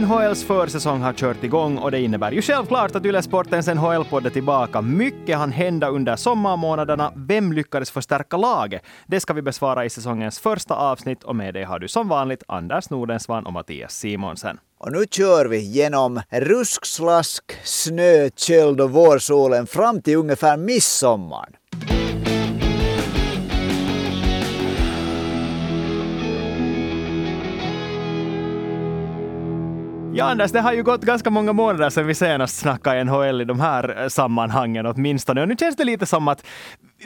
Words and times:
NHLs 0.00 0.44
försäsong 0.44 1.00
har 1.00 1.12
kört 1.12 1.44
igång 1.44 1.78
och 1.78 1.90
det 1.90 2.00
innebär 2.00 2.32
ju 2.32 2.42
självklart 2.42 2.94
att 2.94 3.06
Ylesportens 3.06 3.66
NHL-podd 3.66 4.26
är 4.26 4.30
tillbaka. 4.30 4.82
Mycket 4.82 5.38
hann 5.38 5.52
hända 5.52 5.88
under 5.88 6.16
sommarmånaderna. 6.16 7.12
Vem 7.16 7.52
lyckades 7.52 7.90
förstärka 7.90 8.36
laget? 8.36 8.82
Det 9.06 9.20
ska 9.20 9.32
vi 9.32 9.42
besvara 9.42 9.84
i 9.84 9.90
säsongens 9.90 10.38
första 10.38 10.74
avsnitt 10.74 11.24
och 11.24 11.36
med 11.36 11.54
det 11.54 11.64
har 11.64 11.78
du 11.78 11.88
som 11.88 12.08
vanligt 12.08 12.42
Anders 12.48 12.90
Nordensvan 12.90 13.46
och 13.46 13.52
Mattias 13.52 13.92
Simonsen. 13.92 14.58
Och 14.78 14.92
nu 14.92 15.04
kör 15.10 15.46
vi 15.46 15.58
genom 15.58 16.20
ruskslask, 16.30 17.44
snö, 17.64 18.30
köld 18.36 18.80
och 18.80 18.90
vårsolen 18.90 19.66
fram 19.66 20.02
till 20.02 20.16
ungefär 20.16 20.56
midsommar. 20.56 21.57
Ja, 30.18 30.30
Anders, 30.30 30.52
det 30.52 30.60
har 30.60 30.72
ju 30.72 30.82
gått 30.82 31.02
ganska 31.02 31.30
många 31.30 31.52
månader 31.52 31.90
sedan 31.90 32.06
vi 32.06 32.14
senast 32.14 32.58
snackade 32.58 33.04
NHL 33.04 33.40
i 33.40 33.44
de 33.44 33.60
här 33.60 34.02
eh, 34.02 34.08
sammanhangen 34.08 34.86
åtminstone. 34.86 35.42
Och 35.42 35.48
nu 35.48 35.56
känns 35.56 35.76
det 35.76 35.84
lite 35.84 36.06
som 36.06 36.28
att 36.28 36.46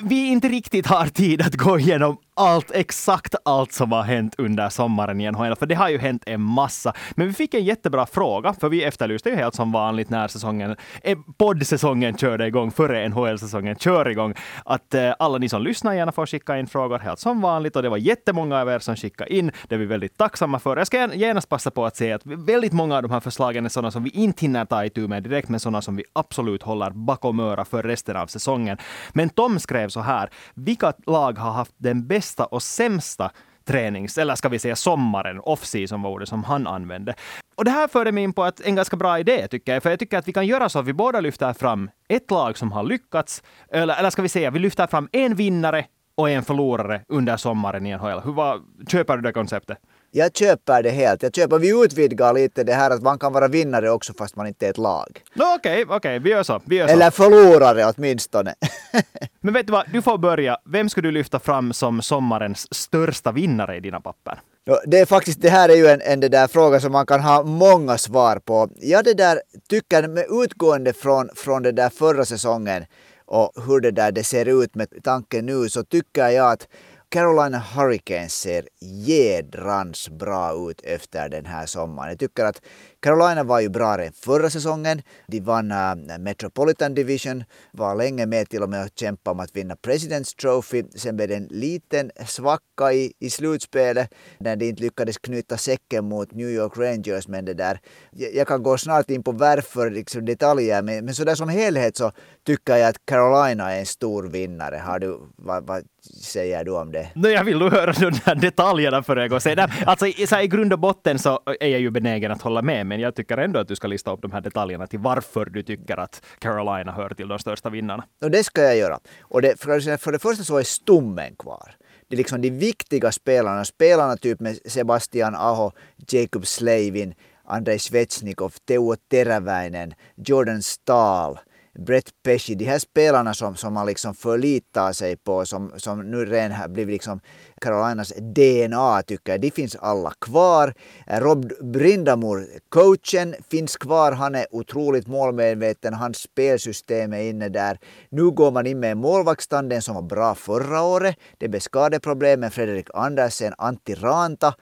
vi 0.01 0.29
inte 0.29 0.49
riktigt 0.49 0.87
har 0.87 1.07
tid 1.07 1.43
att 1.43 1.55
gå 1.55 1.79
igenom 1.79 2.17
allt, 2.35 2.71
exakt 2.75 3.35
allt 3.45 3.73
som 3.73 3.93
har 3.93 4.03
hänt 4.03 4.35
under 4.39 4.69
sommaren 4.69 5.21
i 5.21 5.31
NHL, 5.31 5.57
för 5.57 5.67
det 5.67 5.75
har 5.75 5.89
ju 5.89 5.99
hänt 5.99 6.23
en 6.27 6.41
massa. 6.41 6.93
Men 7.11 7.27
vi 7.27 7.33
fick 7.33 7.55
en 7.55 7.65
jättebra 7.65 8.07
fråga, 8.07 8.55
för 8.61 8.69
vi 8.69 8.85
efterlyste 8.85 9.29
ju 9.31 9.37
helt 9.37 9.55
som 9.55 9.73
vanligt 9.73 10.11
när 10.11 10.29
säsongen, 10.29 10.77
eh, 11.03 11.19
poddsäsongen 11.39 12.17
körde 12.17 12.47
igång, 12.47 12.71
före 12.71 13.09
NHL-säsongen 13.09 13.77
kör 13.77 14.09
igång, 14.09 14.35
att 14.65 14.95
eh, 14.95 15.15
alla 15.19 15.39
ni 15.39 15.49
som 15.49 15.63
lyssnar 15.63 15.95
gärna 15.95 16.13
får 16.13 16.27
skicka 16.27 16.59
in 16.59 16.67
frågor 16.67 16.99
helt 16.99 17.19
som 17.19 17.41
vanligt 17.41 17.77
och 17.77 17.83
det 17.83 17.89
var 17.89 17.97
jättemånga 17.97 18.61
av 18.61 18.69
er 18.69 18.79
som 18.79 18.97
skickade 18.97 19.35
in. 19.35 19.51
Det 19.69 19.75
är 19.75 19.79
vi 19.79 19.87
väldigt 19.87 20.17
tacksamma 20.17 20.59
för. 20.59 20.77
Jag 20.77 20.87
ska 20.87 21.15
genast 21.15 21.49
passa 21.49 21.71
på 21.71 21.87
att 21.87 21.97
säga 21.97 22.15
att 22.15 22.27
väldigt 22.27 22.73
många 22.73 22.97
av 22.97 23.03
de 23.03 23.11
här 23.11 23.21
förslagen 23.21 23.65
är 23.65 23.69
sådana 23.69 23.91
som 23.91 24.05
vi 24.05 24.11
inte 24.11 24.41
hinner 24.41 24.65
ta 24.65 24.85
itu 24.85 25.09
med 25.09 25.23
direkt, 25.23 25.49
men 25.49 25.61
sådana 25.61 25.83
som 25.83 25.97
vi 25.97 26.05
absolut 26.13 26.63
håller 26.63 26.91
bakom 26.91 27.41
öra 27.41 27.65
för 27.65 27.83
resten 27.83 28.17
av 28.17 28.27
säsongen. 28.27 28.77
Men 29.13 29.29
Tom 29.29 29.59
skrev 29.59 29.82
så 29.91 30.01
här, 30.01 30.31
vilka 30.55 30.93
lag 31.07 31.39
har 31.39 31.53
haft 31.53 31.75
den 31.77 32.07
bästa 32.07 32.23
bästa 32.23 32.45
och 32.45 32.63
sämsta 32.63 33.31
tränings, 33.65 34.19
eller 34.19 34.35
ska 34.35 34.49
vi 34.49 34.59
säga 34.59 34.77
sommaren, 34.77 35.41
off-season 35.41 36.03
var 36.03 36.11
ordet 36.11 36.29
som 36.29 36.45
han 36.45 36.67
använde. 36.67 37.15
Och 37.57 37.65
det 37.65 37.71
här 37.71 37.89
förde 37.89 38.13
mig 38.13 38.25
in 38.25 38.33
på 38.33 38.45
att 38.45 38.61
en 38.61 38.77
ganska 38.77 38.97
bra 38.97 39.19
idé 39.19 39.49
tycker 39.49 39.73
jag, 39.73 39.83
för 39.83 39.91
jag 39.91 39.99
tycker 39.99 40.19
att 40.19 40.29
vi 40.29 40.33
kan 40.33 40.47
göra 40.47 40.69
så 40.69 40.79
att 40.79 40.87
vi 40.87 40.93
båda 40.93 41.21
lyfter 41.21 41.53
fram 41.53 41.91
ett 42.09 42.31
lag 42.31 42.59
som 42.59 42.73
har 42.73 42.83
lyckats, 42.83 43.43
eller, 43.73 43.99
eller 43.99 44.11
ska 44.11 44.23
vi 44.23 44.29
säga, 44.29 44.51
vi 44.51 44.59
lyfter 44.59 44.87
fram 44.87 45.09
en 45.13 45.35
vinnare 45.35 45.85
och 46.15 46.31
en 46.31 46.43
förlorare 46.43 47.05
under 47.09 47.37
sommaren 47.37 47.87
i 47.87 47.97
NHL. 47.97 48.21
Hur 48.25 48.33
var, 48.33 48.61
köper 48.89 49.17
du 49.17 49.23
det 49.23 49.33
konceptet? 49.33 49.79
Jag 50.15 50.37
köper 50.37 50.83
det 50.83 50.91
helt. 50.91 51.23
Jag 51.23 51.35
köper, 51.35 51.59
vi 51.59 51.85
utvidgar 51.85 52.35
lite 52.35 52.65
det 52.65 52.73
här 52.73 52.91
att 52.91 53.03
man 53.03 53.19
kan 53.19 53.33
vara 53.33 53.49
vinnare 53.49 53.91
också 53.91 54.13
fast 54.19 54.37
man 54.37 54.47
inte 54.47 54.67
är 54.67 54.71
ett 54.71 54.79
lag. 54.79 55.23
Okej, 55.35 55.57
okej, 55.57 55.85
okay, 55.85 55.97
okay, 55.97 56.19
vi 56.19 56.31
gör 56.31 56.43
så. 56.43 56.61
Vi 56.65 56.77
gör 56.77 56.89
Eller 56.89 57.11
förlorare 57.11 57.93
åtminstone. 57.97 58.55
Men 59.41 59.55
vet 59.55 59.67
du 59.67 59.73
vad, 59.73 59.85
du 59.93 60.03
får 60.03 60.19
börja. 60.19 60.57
Vem 60.65 60.89
skulle 60.89 61.09
du 61.09 61.13
lyfta 61.13 61.39
fram 61.39 61.73
som 61.73 62.03
sommarens 62.03 62.75
största 62.75 63.33
vinnare 63.33 63.77
i 63.77 63.81
dina 63.81 64.01
papper? 64.01 64.41
Det 64.87 64.99
är 64.99 65.07
faktiskt, 65.07 65.43
det 65.43 65.51
här 65.51 65.69
är 65.69 65.77
ju 65.77 65.87
en, 65.87 66.01
en 66.01 66.21
där 66.21 66.49
fråga 66.49 66.81
som 66.81 66.93
man 66.93 67.07
kan 67.07 67.21
ha 67.21 67.43
många 67.43 67.99
svar 67.99 68.39
på. 68.39 68.69
Jag 68.81 69.05
det 69.05 69.15
där 69.15 69.41
tycker 69.69 70.09
med 70.09 70.27
utgående 70.31 70.93
från, 70.93 71.29
från 71.35 71.63
det 71.63 71.73
där 71.73 71.89
förra 71.89 72.25
säsongen 72.25 72.85
och 73.27 73.53
hur 73.67 73.81
det 73.81 73.91
där 73.91 74.13
det 74.13 74.25
ser 74.25 74.63
ut 74.63 74.75
med 74.75 74.89
tanken 75.05 75.47
nu 75.47 75.69
så 75.69 75.85
tycker 75.85 76.29
jag 76.29 76.53
att 76.53 76.69
Carolina 77.13 77.59
Hurricanes 77.59 78.35
ser 78.35 78.69
jädrans 78.81 80.09
bra 80.09 80.71
ut 80.71 80.81
efter 80.85 81.29
den 81.29 81.47
här 81.47 81.67
sommaren. 81.67 82.09
Jag 82.09 82.19
tycker 82.19 82.45
att 82.45 82.63
Carolina 83.03 83.45
var 83.45 83.61
ju 83.61 83.69
bra 83.69 83.99
redan 83.99 84.13
förra 84.13 84.51
säsongen. 84.51 85.03
De 85.27 85.41
vann 85.41 85.73
uh, 85.73 86.19
Metropolitan 86.19 86.95
Division, 86.95 87.45
var 87.73 87.97
länge 87.97 88.27
med 88.27 88.49
till 88.49 88.63
och 88.63 88.71
med 88.71 88.83
att 88.83 88.99
kämpa 88.99 89.31
om 89.31 89.41
att 89.41 89.57
vinna 89.57 89.75
President's 89.75 90.37
Trophy. 90.37 90.85
Sen 90.95 91.17
blev 91.17 91.29
det 91.29 91.35
en 91.35 91.49
liten 91.51 92.11
svacka 92.27 92.93
i, 92.93 93.13
i 93.19 93.31
slutspelet 93.31 94.15
när 94.39 94.57
de 94.57 94.69
inte 94.69 94.83
lyckades 94.83 95.19
knyta 95.19 95.57
säcken 95.57 96.05
mot 96.05 96.33
New 96.33 96.49
York 96.49 96.73
Rangers. 96.77 97.29
Men 97.29 97.45
det 97.45 97.55
där, 97.55 97.81
jag, 98.11 98.35
jag 98.35 98.47
kan 98.49 98.63
gå 98.63 98.79
snart 98.79 99.11
in 99.11 99.23
på 99.23 99.33
varför, 99.33 99.91
liksom 99.91 100.25
detaljer, 100.25 100.83
men, 100.83 101.05
men 101.05 101.15
sådär 101.15 101.35
som 101.35 101.49
helhet 101.49 101.97
så 101.97 102.13
tycker 102.47 102.77
jag 102.77 102.89
att 102.89 103.07
Carolina 103.07 103.73
är 103.73 103.79
en 103.79 103.87
stor 103.87 104.23
vinnare. 104.23 104.77
Har 104.77 104.99
du, 104.99 105.19
vad, 105.37 105.67
vad 105.67 105.83
säger 106.23 106.65
du 106.65 106.71
om 106.71 106.93
det? 106.93 107.09
No, 107.15 107.29
jag 107.29 107.45
vill 107.45 107.59
nog 107.59 107.73
höra 107.73 107.93
de 107.93 108.11
där 108.25 108.35
detaljerna 108.35 109.03
för 109.03 109.17
jag 109.17 109.43
säga. 109.43 109.71
Alltså, 109.87 110.07
så 110.27 110.35
här, 110.35 110.43
I 110.43 110.49
grund 110.49 110.73
och 110.73 110.79
botten 110.79 111.19
så 111.19 111.41
är 111.61 111.69
jag 111.69 111.81
ju 111.81 111.91
benägen 111.91 112.33
att 112.33 112.43
hålla 112.43 112.63
med 112.63 112.87
men 112.93 113.01
jag 113.01 113.15
tycker 113.15 113.39
ändå 113.39 113.61
att 113.61 113.69
du 113.69 113.77
ska 113.77 113.89
lista 113.89 114.13
upp 114.13 114.23
de 114.23 114.33
här 114.33 114.41
detaljerna 114.41 114.87
till 114.87 114.99
varför 114.99 115.45
du 115.45 115.63
tycker 115.63 115.97
att 115.97 116.23
Carolina 116.39 116.93
hör 116.93 117.09
till 117.09 117.29
de 117.29 117.39
största 117.39 117.71
vinnarna. 117.71 118.05
Och 118.23 118.31
det 118.31 118.45
ska 118.45 118.63
jag 118.63 118.77
göra. 118.77 118.99
Och 119.21 119.43
det, 119.43 119.61
för 119.61 120.13
det 120.13 120.19
första 120.19 120.45
så 120.45 120.59
är 120.59 120.63
stommen 120.63 121.37
kvar. 121.37 121.77
Det 122.09 122.15
är 122.15 122.19
liksom 122.19 122.43
de 122.43 122.51
viktiga 122.51 123.13
spelarna, 123.13 123.65
spelarna 123.65 124.17
typ 124.17 124.41
med 124.41 124.59
Sebastian 124.65 125.35
Aho, 125.35 125.71
Jacob 126.09 126.47
Slavin, 126.47 127.15
Andrei 127.45 127.79
Svechnikov, 127.79 128.55
Teuvo 128.69 128.97
Teräväinen, 129.11 129.95
Jordan 130.17 130.63
Stahl, 130.63 131.39
Brett 131.79 132.11
Pesci, 132.23 132.55
de 132.55 132.65
här 132.65 132.79
spelarna 132.79 133.35
som, 133.35 133.57
som 133.57 133.75
man 133.75 133.87
liksom 133.87 134.15
förlitar 134.15 134.93
sig 134.93 135.17
på, 135.17 135.47
som, 135.47 135.73
som 135.77 136.11
nu 136.11 136.25
redan 136.25 136.53
har 136.53 136.69
blivit 136.69 136.93
liksom 136.93 137.21
Carolinas 137.61 138.13
DNA 138.17 139.03
tycker 139.03 139.33
jag. 139.33 139.41
De 139.41 139.51
finns 139.51 139.77
alla 139.77 140.13
kvar. 140.19 140.75
Rob 141.07 141.53
Brindamur, 141.61 142.47
coachen, 142.69 143.35
finns 143.51 143.77
kvar. 143.77 144.13
Han 144.13 144.35
är 144.35 144.47
otroligt 144.51 145.07
målmedveten. 145.07 145.95
Hans 145.95 146.19
spelsystem 146.19 147.13
är 147.13 147.23
inne 147.23 147.49
där. 147.49 147.79
Nu 148.09 148.31
går 148.31 148.51
man 148.51 148.67
in 148.67 148.81
med 148.81 148.97
målvaktstanden 148.97 149.83
som 149.83 149.95
var 149.95 150.03
bra 150.03 150.35
förra 150.35 150.83
året. 150.83 151.17
Det 151.39 151.49
blev 151.49 151.61
skadeproblem 151.61 152.41
med 152.41 152.53
Fredrik 152.53 152.89
Andersen, 152.95 153.55
Antti 153.59 153.95
Ranta 153.95 154.55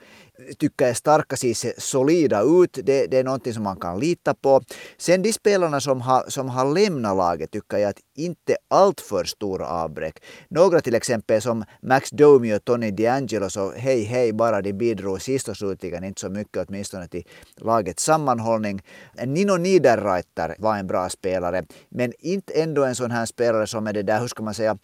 tycker 0.57 0.87
jag 0.87 0.97
starka 0.97 1.35
ser 1.35 1.79
solida 1.79 2.41
ut. 2.41 2.79
Det, 2.83 3.07
det, 3.07 3.17
är 3.17 3.23
någonting 3.23 3.53
som 3.53 3.63
man 3.63 3.79
kan 3.79 3.99
lita 3.99 4.33
på. 4.33 4.61
Sen 4.97 5.21
de 5.21 5.33
spelarna 5.33 5.81
som 5.81 6.01
har, 6.01 6.23
som 6.27 6.49
har 6.49 6.73
lämnat 6.73 7.17
laget 7.17 7.51
tycker 7.51 7.77
jag 7.77 7.89
att 7.89 7.99
inte 8.15 8.57
alltför 8.67 9.23
stora 9.23 9.67
avbräck. 9.67 10.23
Några 10.49 10.81
till 10.81 10.95
exempel 10.95 11.41
som 11.41 11.63
Max 11.81 12.09
Domi 12.09 12.53
och 12.53 12.65
Tony 12.65 12.91
DeAngelo 12.91 13.49
så 13.49 13.71
hej 13.71 14.03
hej 14.03 14.33
bara 14.33 14.61
de 14.61 14.73
bidrog 14.73 15.21
sist 15.21 15.47
och 15.47 15.57
slutligen 15.57 16.03
inte 16.03 16.21
så 16.21 16.29
mycket 16.29 16.67
åtminstone 16.67 17.07
till 17.07 17.23
lagets 17.55 18.03
sammanhållning. 18.03 18.81
Nino 19.25 19.57
Niederreiter 19.57 20.55
var 20.59 20.77
en 20.77 20.87
bra 20.87 21.09
spelare 21.09 21.65
men 21.89 22.13
inte 22.19 22.53
ändå 22.53 22.83
en 22.83 22.95
sån 22.95 23.11
här 23.11 23.25
spelare 23.25 23.67
som 23.67 23.87
är 23.87 23.93
det 23.93 24.03
där, 24.03 24.19
hur 24.19 24.27
ska 24.27 24.43
man 24.43 24.53
säga, 24.53 24.77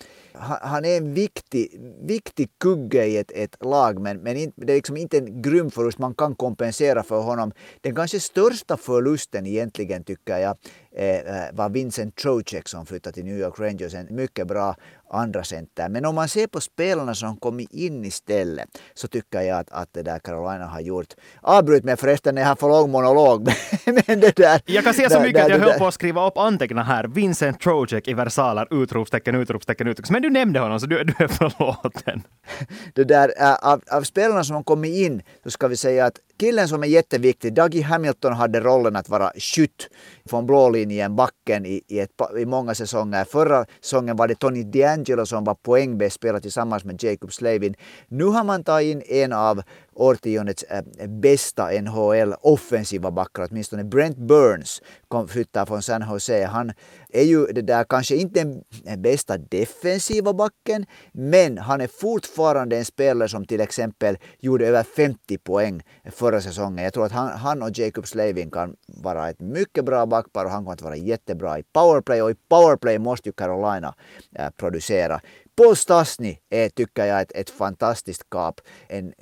han 0.61 0.85
är 0.85 0.97
en 0.97 1.13
viktig, 1.13 1.81
viktig 2.01 2.49
kugge 2.59 3.05
i 3.05 3.17
ett, 3.17 3.31
ett 3.31 3.65
lag 3.65 4.01
men, 4.01 4.17
men 4.17 4.51
det 4.55 4.73
är 4.73 4.75
liksom 4.75 4.97
inte 4.97 5.17
en 5.17 5.41
grym 5.41 5.71
förlust. 5.71 5.99
Man 5.99 6.15
kan 6.15 6.35
kompensera 6.35 7.03
för 7.03 7.21
honom. 7.21 7.51
Den 7.81 7.95
kanske 7.95 8.19
största 8.19 8.77
förlusten 8.77 9.45
egentligen 9.45 10.03
tycker 10.03 10.37
jag 10.37 10.57
Eh, 10.99 11.19
eh, 11.19 11.53
var 11.53 11.69
Vincent 11.69 12.15
Trocek 12.15 12.67
som 12.67 12.85
flyttade 12.85 13.13
till 13.13 13.25
New 13.25 13.39
York 13.39 13.59
Rangers. 13.59 13.93
En 13.93 14.15
mycket 14.15 14.47
bra 14.47 14.75
andra 15.09 15.43
center. 15.43 15.89
Men 15.89 16.05
om 16.05 16.15
man 16.15 16.27
ser 16.27 16.47
på 16.47 16.61
spelarna 16.61 17.15
som 17.15 17.37
kommit 17.37 17.73
in 17.73 18.05
istället 18.05 18.69
så 18.93 19.07
tycker 19.07 19.41
jag 19.41 19.59
att, 19.59 19.71
att 19.71 19.93
det 19.93 20.03
där 20.03 20.19
Carolina 20.19 20.65
har 20.65 20.81
gjort. 20.81 21.13
Avbryt 21.41 21.83
mig 21.83 21.97
förresten 21.97 22.35
när 22.35 22.41
jag 22.41 22.49
har 22.49 22.55
för 22.55 22.67
lång 22.67 22.91
monolog. 22.91 23.49
men 23.85 24.19
det 24.19 24.35
där, 24.35 24.61
jag 24.65 24.83
kan 24.83 24.93
säga 24.93 25.09
så 25.09 25.19
mycket 25.19 25.35
där, 25.35 25.43
att 25.43 25.49
jag 25.49 25.59
höll 25.59 25.79
på 25.79 25.87
att 25.87 25.93
skriva 25.93 26.27
upp 26.27 26.37
anteckna 26.37 26.83
här. 26.83 27.03
Vincent 27.07 27.59
Trocek 27.59 28.07
i 28.07 28.13
versaler, 28.13 28.83
utropstecken, 28.83 29.35
utropstecken, 29.35 29.87
utropstecken. 29.87 30.13
Men 30.13 30.21
du 30.21 30.39
nämnde 30.39 30.59
honom 30.59 30.79
så 30.79 30.85
du, 30.85 31.03
du 31.03 31.23
är 31.23 31.27
förlåten. 31.27 32.23
det 32.93 33.03
där, 33.03 33.33
äh, 33.37 33.53
av, 33.53 33.81
av 33.91 34.01
spelarna 34.01 34.43
som 34.43 34.55
har 34.55 34.63
kommit 34.63 34.95
in 34.95 35.21
så 35.43 35.51
ska 35.51 35.67
vi 35.67 35.77
säga 35.77 36.05
att 36.05 36.19
killen 36.39 36.67
som 36.67 36.83
är 36.83 36.87
jätteviktig, 36.87 37.53
Dougie 37.53 37.83
Hamilton 37.83 38.33
hade 38.33 38.59
rollen 38.59 38.95
att 38.95 39.09
vara 39.09 39.31
skytt 39.37 39.89
från 40.29 40.45
blå 40.45 40.69
linjen, 40.69 41.15
backen 41.15 41.65
i, 41.65 41.81
i, 41.87 41.99
ett, 41.99 42.11
i 42.39 42.45
många 42.45 42.75
säsonger. 42.75 43.25
Förra 43.25 43.65
säsongen 43.81 44.15
var 44.15 44.27
det 44.27 44.35
Tony 44.35 44.63
DeAngelo 45.03 45.25
som 45.25 45.43
var 45.43 45.55
poängbäst, 45.55 46.15
spelade 46.15 46.41
tillsammans 46.41 46.83
med 46.83 47.03
Jacob 47.03 47.33
Slavin. 47.33 47.75
Nu 48.07 48.25
har 48.25 48.43
man 48.43 48.63
tagit 48.63 48.91
in 48.91 49.01
en 49.07 49.33
av 49.33 49.61
årtiondets 49.97 50.63
eh, 50.63 51.07
bästa 51.07 51.81
NHL 51.81 52.33
offensiva 52.41 53.11
backar, 53.11 53.47
åtminstone 53.49 53.83
Brent 53.83 54.17
Burns 54.17 54.81
kom 55.07 55.27
flyttar 55.27 55.65
från 55.65 55.81
San 55.81 56.05
Jose. 56.11 56.45
Han 56.45 56.71
är 57.09 57.23
ju 57.23 57.45
det 57.45 57.61
där 57.61 57.83
kanske 57.83 58.15
inte 58.15 58.39
den 58.39 58.63
eh, 58.85 58.97
bästa 58.97 59.37
defensiva 59.37 60.33
backen, 60.33 60.85
men 61.11 61.57
han 61.57 61.81
är 61.81 61.87
fortfarande 61.87 62.77
en 62.77 62.85
spelare 62.85 63.29
som 63.29 63.45
till 63.45 63.61
exempel 63.61 64.17
gjorde 64.39 64.67
över 64.67 64.83
50 64.83 65.37
poäng 65.37 65.81
förra 66.11 66.41
säsongen. 66.41 66.83
Jag 66.83 66.93
tror 66.93 67.05
att 67.05 67.11
han, 67.11 67.29
han 67.29 67.61
och 67.61 67.69
Jacob 67.73 68.07
Slavin 68.07 68.51
kan 68.51 68.75
vara 68.87 69.29
ett 69.29 69.41
mycket 69.41 69.85
bra 69.85 70.05
backpar 70.05 70.45
och 70.45 70.51
han 70.51 70.63
kommer 70.63 70.73
att 70.73 70.81
vara 70.81 70.95
jättebra 70.95 71.59
i 71.59 71.63
powerplay 71.63 72.21
och 72.21 72.31
i 72.31 72.35
powerplay 72.49 72.99
måste 72.99 73.29
ju 73.29 73.33
Carolina 73.33 73.95
äh, 74.35 74.49
producera. 74.49 75.21
Paul 75.61 75.75
Stasny 75.75 76.37
är, 76.49 76.69
tycker 76.69 77.05
jag, 77.05 77.21
ett, 77.21 77.31
ett 77.35 77.49
fantastiskt 77.49 78.29
kap. 78.29 78.61
En 78.87 79.13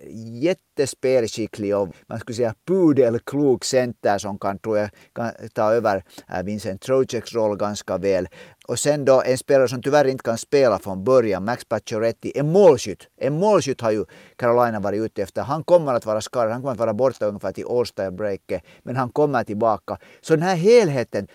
jättespelskicklig 0.42 1.76
och 1.76 1.90
man 2.08 2.20
skulle 2.20 2.36
säga 2.36 2.54
pudelklok 2.68 3.64
center 3.64 4.18
som 4.18 4.40
kan, 4.40 4.60
tror 4.60 4.78
jag, 4.78 4.90
kan 5.16 5.32
ta 5.54 5.74
över 5.74 6.04
Vincent 6.44 6.82
Troceks 6.82 7.34
roll 7.34 7.58
ganska 7.58 7.98
väl. 7.98 8.28
Och 8.68 8.80
sen 8.80 9.06
då 9.06 9.22
en 9.26 9.38
spelare 9.38 9.68
som 9.68 9.82
tyvärr 9.82 10.08
inte 10.08 10.24
kan 10.24 10.38
spela 10.38 10.80
från 10.80 11.04
början, 11.04 11.46
Max 11.46 11.66
Pacioretty, 11.66 12.32
en 12.36 12.52
målskytt. 12.52 13.08
En 13.18 13.40
målskytt 13.40 13.82
har 13.82 13.92
ju 13.92 14.06
Carolina 14.36 14.80
varit 14.80 15.02
ute 15.02 15.22
efter. 15.22 15.42
Han 15.42 15.64
kommer 15.64 15.94
att 15.94 16.06
vara 16.06 16.22
skadad, 16.22 16.52
han 16.52 16.62
kommer 16.62 16.74
att 16.74 16.80
vara 16.80 16.94
borta 16.94 17.26
ungefär 17.26 17.52
till 17.52 17.66
All-Star-breaket, 17.66 18.64
men 18.84 18.96
han 18.96 19.10
kommer 19.10 19.44
tillbaka. 19.44 19.98
Så 20.22 20.34
den 20.34 20.44
här 20.44 20.56
helheten, 20.56 21.28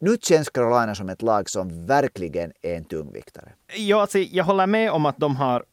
nu 0.00 0.16
känns 0.22 0.50
Carolina 0.50 0.94
som 0.94 1.08
ett 1.08 1.22
lag 1.22 1.50
som 1.50 1.86
verkligen 1.86 2.52
är 2.62 2.76
en 2.76 2.84
tungviktare. 2.84 3.52
Ja, 3.76 4.00
alltså, 4.00 4.18
jag 4.18 4.44
håller 4.44 4.66
med 4.66 4.90
om 4.90 5.06
att 5.06 5.18
de 5.18 5.36
har 5.36 5.64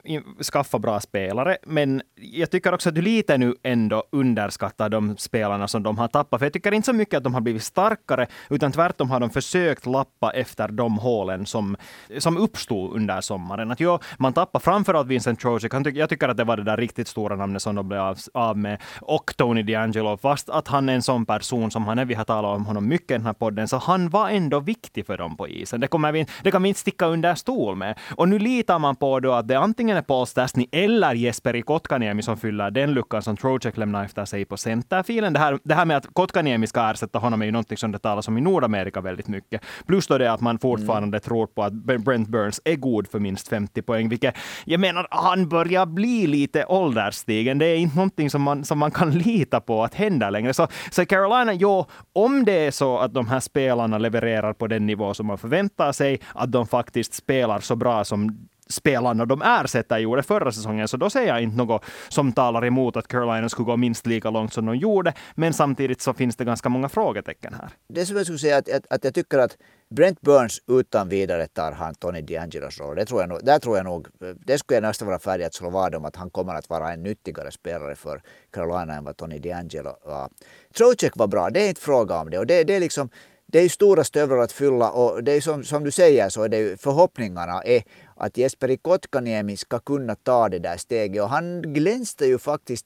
skaffat 0.44 0.81
bra 0.81 1.00
spelare, 1.00 1.58
men 1.66 2.02
jag 2.16 2.52
tycker 2.52 2.74
också 2.74 2.90
att 2.90 2.96
du 2.96 3.02
lite 3.02 3.38
nu 3.38 3.56
ändå 3.64 4.04
underskattar 4.12 4.90
de 4.90 5.18
spelarna 5.18 5.68
som 5.68 5.84
de 5.84 5.98
har 5.98 6.08
tappat. 6.08 6.40
För 6.40 6.46
jag 6.46 6.54
tycker 6.54 6.72
inte 6.72 6.86
så 6.86 6.94
mycket 6.94 7.18
att 7.18 7.24
de 7.24 7.34
har 7.34 7.42
blivit 7.42 7.64
starkare, 7.64 8.28
utan 8.50 8.72
tvärtom 8.72 9.10
har 9.10 9.20
de 9.20 9.30
försökt 9.30 9.86
lappa 9.86 10.31
efter 10.31 10.68
de 10.68 10.98
hålen 10.98 11.46
som, 11.46 11.78
som 12.18 12.38
uppstod 12.38 12.96
under 12.96 13.22
sommaren. 13.22 13.72
Att 13.72 13.80
ja, 13.80 14.00
man 14.18 14.34
tappar 14.34 14.60
framförallt 14.60 15.08
Vincent 15.08 15.40
Trocek. 15.40 15.74
Jag 15.94 16.10
tycker 16.10 16.30
att 16.30 16.38
det 16.38 16.44
var 16.44 16.58
det 16.58 16.64
där 16.64 16.78
riktigt 16.78 17.08
stora 17.08 17.36
namnet 17.36 17.62
som 17.62 17.75
de 17.75 17.88
blev 17.88 18.02
av, 18.02 18.18
av 18.34 18.58
med. 18.58 18.81
Och 19.02 19.34
Tony 19.38 19.64
DeAngelo, 19.64 20.18
fast 20.18 20.50
att 20.50 20.68
han 20.68 20.90
är 20.90 20.94
en 20.94 21.02
sån 21.02 21.25
person 21.25 21.72
som 21.72 21.86
han 21.86 22.00
är, 22.00 22.06
vi 22.06 22.14
har 22.14 22.25
talat 22.25 22.56
om 22.56 22.66
honom 22.66 22.88
mycket 22.88 23.12
i 23.12 23.14
den 23.14 23.25
här 23.25 23.34
podden, 23.34 23.68
så 23.68 23.78
han 23.78 24.10
var 24.13 24.30
ändå 24.30 24.60
viktig 24.60 25.06
för 25.06 25.18
dem 25.18 25.38
på 25.38 25.48
isen. 25.48 25.80
Det, 25.80 25.88
kommer 25.88 26.12
vi, 26.12 26.25
det 26.44 26.51
kan 26.51 26.63
vi 26.63 26.69
inte 26.69 26.80
sticka 26.80 27.06
under 27.06 27.36
stol 27.36 27.75
med. 27.75 28.00
Och 28.15 28.30
nu 28.30 28.39
litar 28.39 28.80
man 28.80 28.95
på 28.95 29.19
då 29.19 29.31
att 29.31 29.48
det 29.48 29.60
antingen 29.60 29.98
är 29.98 30.01
Paul 30.01 30.27
Stastny 30.27 30.68
eller 30.71 31.13
Jesperi 31.13 31.62
Kotkaniemi 31.62 32.21
som 32.21 32.38
fyller 32.38 32.71
den 32.71 32.94
luckan 32.94 33.21
som 33.21 33.38
Trocek 33.38 33.77
lämnar 33.77 34.06
efter 34.06 34.25
sig 34.25 34.45
på 34.45 34.57
centerfilen. 34.57 35.33
Det 35.33 35.39
här, 35.39 35.60
det 35.63 35.75
här 35.75 35.86
med 35.86 35.98
att 35.98 36.13
Kotkaniemi 36.13 36.68
ska 36.68 36.92
ersätta 36.92 37.19
honom 37.19 37.42
är 37.42 37.45
ju 37.45 37.51
någonting 37.51 37.77
som 37.77 37.92
det 37.92 38.00
talas 38.00 38.27
om 38.27 38.38
i 38.38 38.42
Nordamerika 38.42 39.01
väldigt 39.01 39.27
mycket. 39.27 39.62
Plus 39.88 40.07
då 40.07 40.18
det 40.18 40.31
att 40.31 40.42
man 40.42 40.60
fortfarande 40.60 41.18
mm. 41.18 41.19
tror 41.19 41.48
på 41.48 41.63
att 41.63 41.74
Brent 41.74 42.27
Burns 42.27 42.62
är 42.65 42.75
god 42.75 43.07
för 43.07 43.19
minst 43.19 43.48
50 43.48 43.81
poäng, 43.81 44.10
vilket 44.10 44.36
jag 44.65 44.80
menar, 44.80 45.07
han 45.12 45.50
börjar 45.50 45.86
bli 45.86 46.27
lite 46.27 46.65
ålderstigen. 46.65 47.57
Det 47.57 47.65
är 47.65 47.75
inte 47.75 47.95
någonting 47.95 48.30
som 48.30 48.42
man, 48.42 48.63
som 48.63 48.80
man 48.80 48.92
kan 48.92 49.12
lita 49.12 49.60
på 49.60 49.83
att 49.83 49.94
hända 49.94 50.30
längre. 50.30 50.54
Så, 50.54 50.68
så 50.92 51.06
Carolina, 51.06 51.54
jo, 51.54 51.86
om 52.13 52.45
det 52.45 52.65
är 52.68 52.71
så 52.71 52.98
att 52.98 53.13
de 53.13 53.27
här 53.27 53.39
spelarna 53.39 53.98
levererar 54.04 54.54
på 54.54 54.68
den 54.68 54.86
nivå 54.86 55.14
som 55.14 55.28
man 55.28 55.38
förväntar 55.38 55.92
sig, 55.92 56.22
att 56.36 56.52
de 56.52 56.68
faktiskt 56.68 57.14
spelar 57.14 57.60
så 57.60 57.76
bra 57.76 58.04
som 58.04 58.48
spelarna 58.70 59.26
de 59.26 59.42
ersätter 59.42 59.98
gjorde 59.98 60.24
förra 60.24 60.52
säsongen, 60.52 60.88
så 60.88 60.98
då 60.98 61.10
ser 61.10 61.28
jag 61.28 61.42
inte 61.42 61.58
något 61.58 61.86
som 62.10 62.32
talar 62.32 62.66
emot 62.66 62.98
att 62.98 63.08
Carolina 63.08 63.50
skulle 63.50 63.66
gå 63.66 63.78
minst 63.78 64.06
lika 64.08 64.30
långt 64.30 64.54
som 64.54 64.66
de 64.66 64.76
gjorde. 64.76 65.14
Men 65.36 65.54
samtidigt 65.54 66.02
så 66.02 66.14
finns 66.14 66.36
det 66.36 66.46
ganska 66.46 66.70
många 66.70 66.90
frågetecken 66.90 67.54
här. 67.54 67.70
Det 67.88 68.06
som 68.06 68.18
jag 68.18 68.26
skulle 68.26 68.40
säga 68.40 68.58
att, 68.58 68.70
att, 68.70 68.86
att 68.90 69.04
jag 69.04 69.14
tycker 69.14 69.40
att 69.40 69.58
Brent 69.90 70.22
Burns 70.22 70.62
utan 70.68 71.10
vidare 71.10 71.48
tar 71.48 71.72
han 71.72 71.96
Tony 71.96 72.22
DeAngelos 72.22 72.80
roll. 72.80 72.96
Det 72.96 73.06
tror 73.06 73.22
jag 73.22 73.30
nog, 73.30 73.40
där 73.44 73.60
tror 73.60 73.78
jag 73.78 73.86
nog, 73.86 74.08
det 74.46 74.58
skulle 74.58 74.76
jag 74.76 74.82
nästan 74.82 75.08
vara 75.08 75.20
färdig 75.20 75.46
att 75.46 75.54
slå 75.54 75.70
vad 75.70 75.96
om 75.96 76.06
att 76.06 76.16
han 76.16 76.30
kommer 76.30 76.56
att 76.56 76.70
vara 76.70 76.94
en 76.94 77.04
nyttigare 77.04 77.52
spelare 77.52 77.96
för 77.96 78.22
Carolina 78.54 78.96
än 78.96 79.04
vad 79.04 79.18
Tony 79.18 79.40
DeAngelo 79.40 79.96
var. 80.06 80.30
Trocek 80.78 81.14
var 81.16 81.28
bra, 81.28 81.50
det 81.50 81.62
är 81.62 81.70
inte 81.70 81.82
fråga 81.82 82.20
om 82.20 82.30
det. 82.30 82.40
Och 82.40 82.48
det, 82.48 82.64
det 82.64 82.76
är 82.76 82.80
liksom 82.80 83.10
det 83.54 83.60
är 83.60 83.64
ju 83.64 83.70
stora 83.70 84.04
stövlar 84.04 84.38
att 84.38 84.52
fylla 84.52 84.92
och 84.92 85.24
det 85.24 85.32
är 85.32 85.42
som, 85.42 85.64
som 85.64 85.84
du 85.84 85.92
säger 85.92 86.30
så 86.30 86.44
är 86.44 86.50
det 86.50 86.58
ju 86.58 86.78
förhoppningarna 86.78 87.62
är 87.62 87.84
att 88.16 88.38
Jesperi 88.38 88.78
Kotkaniemi 88.78 89.58
ska 89.58 89.80
kunna 89.80 90.16
ta 90.16 90.50
det 90.50 90.60
där 90.60 90.78
steget 90.78 91.24
och 91.24 91.30
han 91.30 91.62
glänste 91.62 92.26
ju 92.26 92.38
faktiskt 92.38 92.86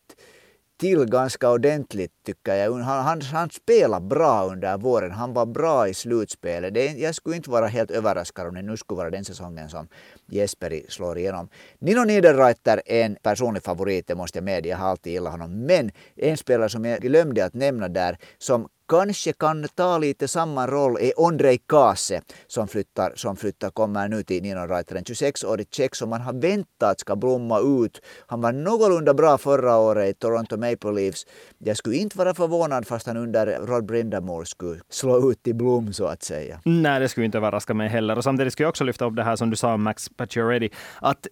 till 0.77 1.05
ganska 1.05 1.51
ordentligt 1.51 2.11
tycker 2.25 2.55
jag. 2.55 2.73
Han, 2.73 3.03
han, 3.05 3.21
han 3.21 3.49
spelade 3.49 4.05
bra 4.05 4.45
under 4.51 4.77
våren. 4.77 5.11
Han 5.11 5.33
var 5.33 5.45
bra 5.45 5.87
i 5.87 5.93
slutspelet. 5.93 6.73
Det, 6.73 6.85
jag 6.85 7.15
skulle 7.15 7.35
inte 7.35 7.49
vara 7.49 7.67
helt 7.67 7.91
överraskad 7.91 8.47
om 8.47 8.55
det 8.55 8.61
nu 8.61 8.77
skulle 8.77 8.97
vara 8.97 9.09
den 9.09 9.25
säsongen 9.25 9.69
som 9.69 9.87
Jesperi 10.25 10.85
slår 10.89 11.17
igenom. 11.17 11.49
Nino 11.79 12.03
Niederreiter 12.03 12.81
är 12.85 13.05
en 13.05 13.17
personlig 13.21 13.63
favorit, 13.63 14.07
det 14.07 14.15
måste 14.15 14.37
jag 14.37 14.43
medge. 14.43 14.69
Jag 14.69 14.77
har 14.77 14.89
alltid 14.89 15.13
gillat 15.13 15.31
honom. 15.31 15.65
Men 15.65 15.91
en 16.15 16.37
spelare 16.37 16.69
som 16.69 16.85
jag 16.85 17.01
glömde 17.01 17.45
att 17.45 17.53
nämna 17.53 17.87
där, 17.87 18.17
som 18.37 18.67
kanske 18.87 19.33
kan 19.33 19.67
ta 19.75 19.97
lite 19.97 20.27
samma 20.27 20.67
roll 20.67 20.97
är 21.01 21.19
Ondrej 21.19 21.57
Kase 21.67 22.21
som 22.47 22.67
flyttar, 22.67 23.13
som 23.15 23.35
flyttar, 23.35 23.69
kommer 23.69 24.07
nu 24.07 24.23
till 24.23 24.43
Nino 24.43 24.59
Reiter, 24.59 24.95
en 24.95 25.03
26-årig 25.03 25.67
tjeck 25.71 25.95
som 25.95 26.09
man 26.09 26.21
har 26.21 26.33
väntat 26.33 26.99
ska 26.99 27.15
blomma 27.15 27.59
ut. 27.59 28.01
Han 28.27 28.41
var 28.41 28.51
någorlunda 28.51 29.13
bra 29.13 29.37
förra 29.37 29.77
året 29.77 30.09
i 30.09 30.13
Toronto 30.13 30.57
Maple 30.57 30.91
Leafs. 30.91 31.25
Jag 31.57 31.77
skulle 31.77 31.95
inte 31.95 32.17
vara 32.17 32.33
förvånad 32.33 32.87
fast 32.87 33.07
han 33.07 33.17
under 33.17 33.59
Rod 33.67 33.85
Brindamore 33.85 34.45
skulle 34.45 34.79
slå 34.89 35.31
ut 35.31 35.47
i 35.47 35.53
blom 35.53 35.93
så 35.93 36.05
att 36.05 36.23
säga. 36.23 36.59
Nej, 36.65 36.99
det 36.99 37.09
skulle 37.09 37.25
inte 37.25 37.37
överraska 37.37 37.73
mig 37.73 37.89
heller. 37.89 38.17
Och 38.17 38.23
samtidigt 38.23 38.53
skulle 38.53 38.65
jag 38.65 38.69
också 38.69 38.83
lyfta 38.83 39.05
upp 39.05 39.15
det 39.15 39.23
här 39.23 39.35
som 39.35 39.49
du 39.49 39.55
sa 39.55 39.73
om 39.73 39.83
Max 39.83 40.09
Pacioretty, 40.09 40.69
att 41.01 41.27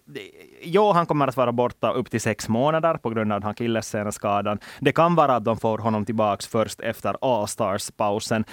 ja, 0.66 0.92
han 0.92 1.06
kommer 1.06 1.28
att 1.28 1.36
vara 1.36 1.52
borta 1.52 1.92
upp 1.92 2.10
till 2.10 2.20
sex 2.20 2.48
månader 2.48 2.94
på 2.94 3.10
grund 3.10 3.32
av 3.32 3.40
den 3.40 3.54
här 3.54 4.10
skadan. 4.10 4.58
Det 4.80 4.92
kan 4.92 5.14
vara 5.14 5.36
att 5.36 5.44
de 5.44 5.56
får 5.56 5.78
honom 5.78 6.04
tillbaks 6.04 6.46
först 6.46 6.80
efter 6.80 7.16
All-Stars-pausen. 7.20 8.44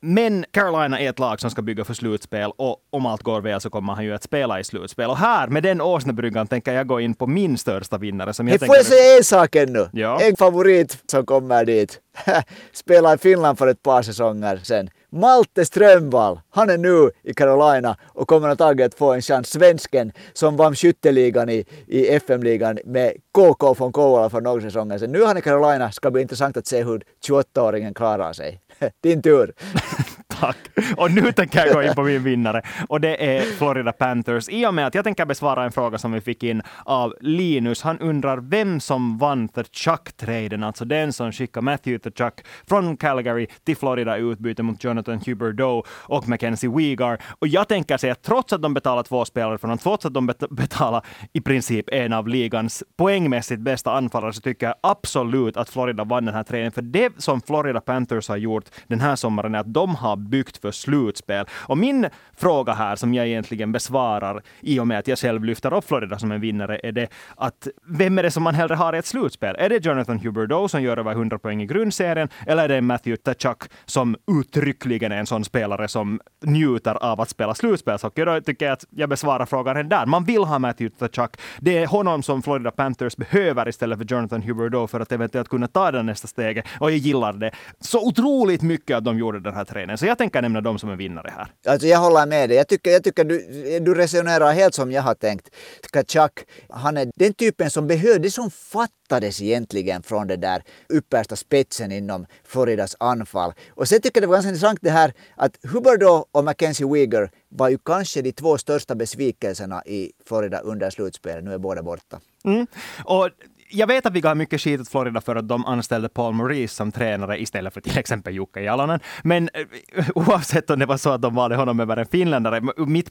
Men 0.00 0.44
Carolina 0.50 1.00
är 1.00 1.10
ett 1.10 1.18
lag 1.18 1.40
som 1.40 1.50
ska 1.50 1.62
bygga 1.62 1.84
för 1.84 1.94
slutspel 1.94 2.50
och 2.56 2.76
om 2.90 3.06
allt 3.06 3.22
går 3.22 3.40
väl 3.40 3.60
så 3.60 3.70
kommer 3.70 3.92
han 3.92 4.04
ju 4.04 4.14
att 4.14 4.22
spela 4.22 4.60
i 4.60 4.64
slutspel. 4.64 5.10
Och 5.10 5.16
här, 5.16 5.48
med 5.48 5.62
den 5.62 5.80
åsnebryggan, 5.80 6.46
tänker 6.46 6.74
jag 6.74 6.86
gå 6.86 7.00
in 7.00 7.14
på 7.14 7.26
min 7.26 7.58
största 7.58 7.98
vinnare. 7.98 8.34
Som 8.34 8.48
jag 8.48 8.60
får 8.60 8.76
jag 8.76 8.86
säga 8.86 9.16
en 9.16 9.24
sak 9.24 9.56
ännu? 9.56 9.88
Ja. 9.92 10.20
En 10.20 10.36
favorit 10.36 10.98
som 11.06 11.26
kommer 11.26 11.64
dit. 11.64 12.00
Spelade 12.72 13.14
i 13.14 13.18
Finland 13.18 13.58
för 13.58 13.66
ett 13.66 13.82
par 13.82 14.02
säsonger 14.02 14.56
sedan. 14.56 14.90
Malte 15.14 15.64
Strömvall, 15.64 16.40
han 16.50 16.70
är 16.70 16.78
nu 16.78 17.10
i 17.22 17.34
Carolina 17.34 17.96
och 18.08 18.28
kommer 18.28 18.48
antagligen 18.48 18.86
att 18.86 18.94
få 18.94 19.12
en 19.12 19.22
chans. 19.22 19.48
Svensken 19.48 20.12
som 20.32 20.56
vann 20.56 20.74
skytteligan 20.74 21.48
i, 21.48 21.64
i 21.86 22.08
FM-ligan 22.08 22.78
med 22.84 23.12
KK 23.32 23.74
från 23.74 23.92
Kouvola 23.92 24.30
för 24.30 24.40
några 24.40 24.60
säsonger 24.60 24.98
sedan. 24.98 25.12
Nu 25.12 25.22
är 25.22 25.26
han 25.26 25.38
i 25.38 25.42
Carolina, 25.42 25.92
ska 25.92 26.10
bli 26.10 26.22
intressant 26.22 26.56
att 26.56 26.66
se 26.66 26.84
hur 26.84 27.02
28-åringen 27.28 27.94
klarar 27.94 28.32
sig. 28.32 28.60
Din 29.02 29.22
tur! 29.22 29.54
Tack. 30.42 30.56
Och 30.96 31.10
nu 31.10 31.32
tänker 31.32 31.66
jag 31.66 31.74
gå 31.74 31.82
in 31.82 31.94
på 31.94 32.02
min 32.02 32.22
vinnare 32.22 32.62
och 32.88 33.00
det 33.00 33.36
är 33.36 33.42
Florida 33.42 33.92
Panthers. 33.92 34.48
I 34.48 34.66
och 34.66 34.74
med 34.74 34.86
att 34.86 34.94
jag 34.94 35.04
tänker 35.04 35.26
besvara 35.26 35.64
en 35.64 35.72
fråga 35.72 35.98
som 35.98 36.12
vi 36.12 36.20
fick 36.20 36.42
in 36.42 36.62
av 36.84 37.14
Linus. 37.20 37.82
Han 37.82 37.98
undrar 37.98 38.38
vem 38.38 38.80
som 38.80 39.18
vann 39.18 39.48
The 39.48 39.62
Chuck-traden, 39.62 40.64
alltså 40.64 40.84
den 40.84 41.12
som 41.12 41.32
skickade 41.32 41.64
Matthew 41.64 42.10
The 42.10 42.24
Chuck 42.24 42.46
från 42.68 42.96
Calgary 42.96 43.46
till 43.64 43.76
Florida 43.76 44.18
i 44.18 44.20
utbyte 44.20 44.62
mot 44.62 44.84
Jonathan 44.84 45.20
Huberdeau 45.26 45.82
och 45.88 46.28
Mackenzie 46.28 46.70
Weegar. 46.70 47.18
Och 47.38 47.48
jag 47.48 47.68
tänker 47.68 47.96
säga 47.96 48.12
att 48.12 48.22
trots 48.22 48.52
att 48.52 48.62
de 48.62 48.74
betalar 48.74 49.02
två 49.02 49.24
spelare 49.24 49.58
från 49.58 49.70
honom, 49.70 49.78
trots 49.78 50.06
att 50.06 50.14
de 50.14 50.32
betalar 50.50 51.06
i 51.32 51.40
princip 51.40 51.88
en 51.92 52.12
av 52.12 52.28
ligans 52.28 52.82
poängmässigt 52.96 53.60
bästa 53.60 53.92
anfallare, 53.92 54.32
så 54.32 54.40
tycker 54.40 54.66
jag 54.66 54.74
absolut 54.82 55.56
att 55.56 55.68
Florida 55.68 56.04
vann 56.04 56.24
den 56.24 56.34
här 56.34 56.42
traden. 56.42 56.72
För 56.72 56.82
det 56.82 57.12
som 57.18 57.40
Florida 57.40 57.80
Panthers 57.80 58.28
har 58.28 58.36
gjort 58.36 58.64
den 58.86 59.00
här 59.00 59.16
sommaren 59.16 59.54
är 59.54 59.58
att 59.58 59.74
de 59.74 59.94
har 59.94 60.16
byggt 60.32 60.56
för 60.58 60.70
slutspel. 60.70 61.46
Och 61.52 61.78
min 61.78 62.08
fråga 62.36 62.72
här, 62.72 62.96
som 62.96 63.14
jag 63.14 63.26
egentligen 63.26 63.72
besvarar 63.72 64.42
i 64.60 64.80
och 64.80 64.86
med 64.86 64.98
att 64.98 65.08
jag 65.08 65.18
själv 65.18 65.44
lyfter 65.44 65.74
upp 65.74 65.88
Florida 65.88 66.18
som 66.18 66.32
en 66.32 66.40
vinnare, 66.40 66.80
är 66.82 66.92
det 66.92 67.08
att 67.36 67.68
vem 67.86 68.18
är 68.18 68.22
det 68.22 68.30
som 68.30 68.42
man 68.42 68.54
hellre 68.54 68.74
har 68.74 68.94
i 68.94 68.98
ett 68.98 69.06
slutspel? 69.06 69.56
Är 69.58 69.68
det 69.68 69.84
Jonathan 69.84 70.18
Huberdeau 70.18 70.68
som 70.68 70.82
gör 70.82 70.96
över 70.96 71.12
100 71.12 71.38
poäng 71.38 71.62
i 71.62 71.66
grundserien, 71.66 72.28
eller 72.46 72.64
är 72.64 72.68
det 72.68 72.80
Matthew 72.80 73.16
Tkachuk 73.16 73.70
som 73.84 74.16
uttryckligen 74.40 75.12
är 75.12 75.16
en 75.16 75.26
sån 75.26 75.44
spelare 75.44 75.88
som 75.88 76.20
njuter 76.44 76.94
av 76.94 77.20
att 77.20 77.28
spela 77.28 77.54
slutspelshockey? 77.54 78.24
Då 78.24 78.40
tycker 78.40 78.66
jag 78.66 78.72
att 78.72 78.84
jag 78.90 79.08
besvarar 79.08 79.46
frågan 79.46 79.74
redan 79.74 79.88
där. 79.88 80.06
Man 80.06 80.24
vill 80.24 80.44
ha 80.44 80.58
Matthew 80.58 81.08
Tkachuk. 81.08 81.40
Det 81.60 81.78
är 81.78 81.86
honom 81.86 82.22
som 82.22 82.42
Florida 82.42 82.70
Panthers 82.70 83.16
behöver 83.16 83.68
istället 83.68 83.98
för 83.98 84.06
Jonathan 84.14 84.42
Huberdeau 84.42 84.86
för 84.86 85.00
att 85.00 85.12
eventuellt 85.12 85.48
kunna 85.48 85.66
ta 85.66 85.90
det 85.90 86.02
nästa 86.02 86.28
steget. 86.28 86.64
Och 86.80 86.90
jag 86.90 86.98
gillar 86.98 87.32
det 87.32 87.50
så 87.80 88.08
otroligt 88.08 88.62
mycket 88.62 88.96
att 88.96 89.04
de 89.04 89.18
gjorde 89.18 89.40
den 89.40 89.54
här 89.54 89.64
träningen. 89.64 89.98
Så 89.98 90.06
jag 90.06 90.18
tänker 90.22 90.42
nämna 90.42 90.60
dem 90.60 90.78
som 90.78 90.90
en 90.90 90.98
vinnare 90.98 91.32
här. 91.36 91.72
Alltså 91.72 91.86
jag 91.86 91.98
håller 91.98 92.26
med 92.26 92.48
dig. 92.50 92.56
Jag 92.56 92.68
tycker, 92.68 92.90
jag 92.90 93.04
tycker 93.04 93.24
du, 93.24 93.38
du 93.80 93.94
resonerar 93.94 94.52
helt 94.52 94.74
som 94.74 94.92
jag 94.92 95.02
har 95.02 95.14
tänkt. 95.14 95.48
Kachak, 95.92 96.44
han 96.68 96.96
är 96.96 97.10
den 97.16 97.34
typen 97.34 97.70
som 97.70 97.86
behövde, 97.86 98.30
som 98.30 98.50
fattades 98.50 99.42
egentligen 99.42 100.02
från 100.02 100.26
det 100.26 100.36
där 100.36 100.62
uppersta 100.88 101.36
spetsen 101.36 101.92
inom 101.92 102.26
Floridas 102.44 102.96
anfall. 103.00 103.52
Och 103.70 103.88
sen 103.88 104.00
tycker 104.00 104.20
jag 104.20 104.22
det 104.22 104.26
var 104.26 104.36
ganska 104.36 104.48
intressant 104.48 104.78
det 104.82 104.90
här 104.90 105.12
att 105.36 105.58
Huberdo 105.62 106.24
och 106.32 106.44
Mackenzie 106.44 106.86
Weegar 106.86 107.30
var 107.48 107.68
ju 107.68 107.78
kanske 107.78 108.22
de 108.22 108.32
två 108.32 108.58
största 108.58 108.94
besvikelserna 108.94 109.82
i 109.86 110.12
Florida 110.28 110.58
under 110.58 110.90
slutspelet. 110.90 111.44
Nu 111.44 111.54
är 111.54 111.58
båda 111.58 111.82
borta. 111.82 112.20
Mm. 112.44 112.66
Och 113.04 113.30
jag 113.72 113.86
vet 113.86 114.06
att 114.06 114.12
vi 114.12 114.20
gav 114.20 114.36
mycket 114.36 114.60
skit 114.60 114.80
åt 114.80 114.88
Florida 114.88 115.20
för 115.20 115.36
att 115.36 115.48
de 115.48 115.66
anställde 115.66 116.08
Paul 116.08 116.34
Maurice 116.34 116.74
som 116.74 116.92
tränare 116.92 117.42
istället 117.42 117.74
för 117.74 117.80
till 117.80 117.98
exempel 117.98 118.34
Jukka 118.34 118.60
Jalonen. 118.60 119.00
Men 119.22 119.48
eh, 119.54 120.08
oavsett 120.14 120.70
om 120.70 120.78
det 120.78 120.86
var 120.86 120.96
så 120.96 121.10
att 121.10 121.22
de 121.22 121.34
valde 121.34 121.56
honom 121.56 121.80
över 121.80 121.96
en 121.96 122.06
finländare, 122.06 122.62
mitt 122.76 123.10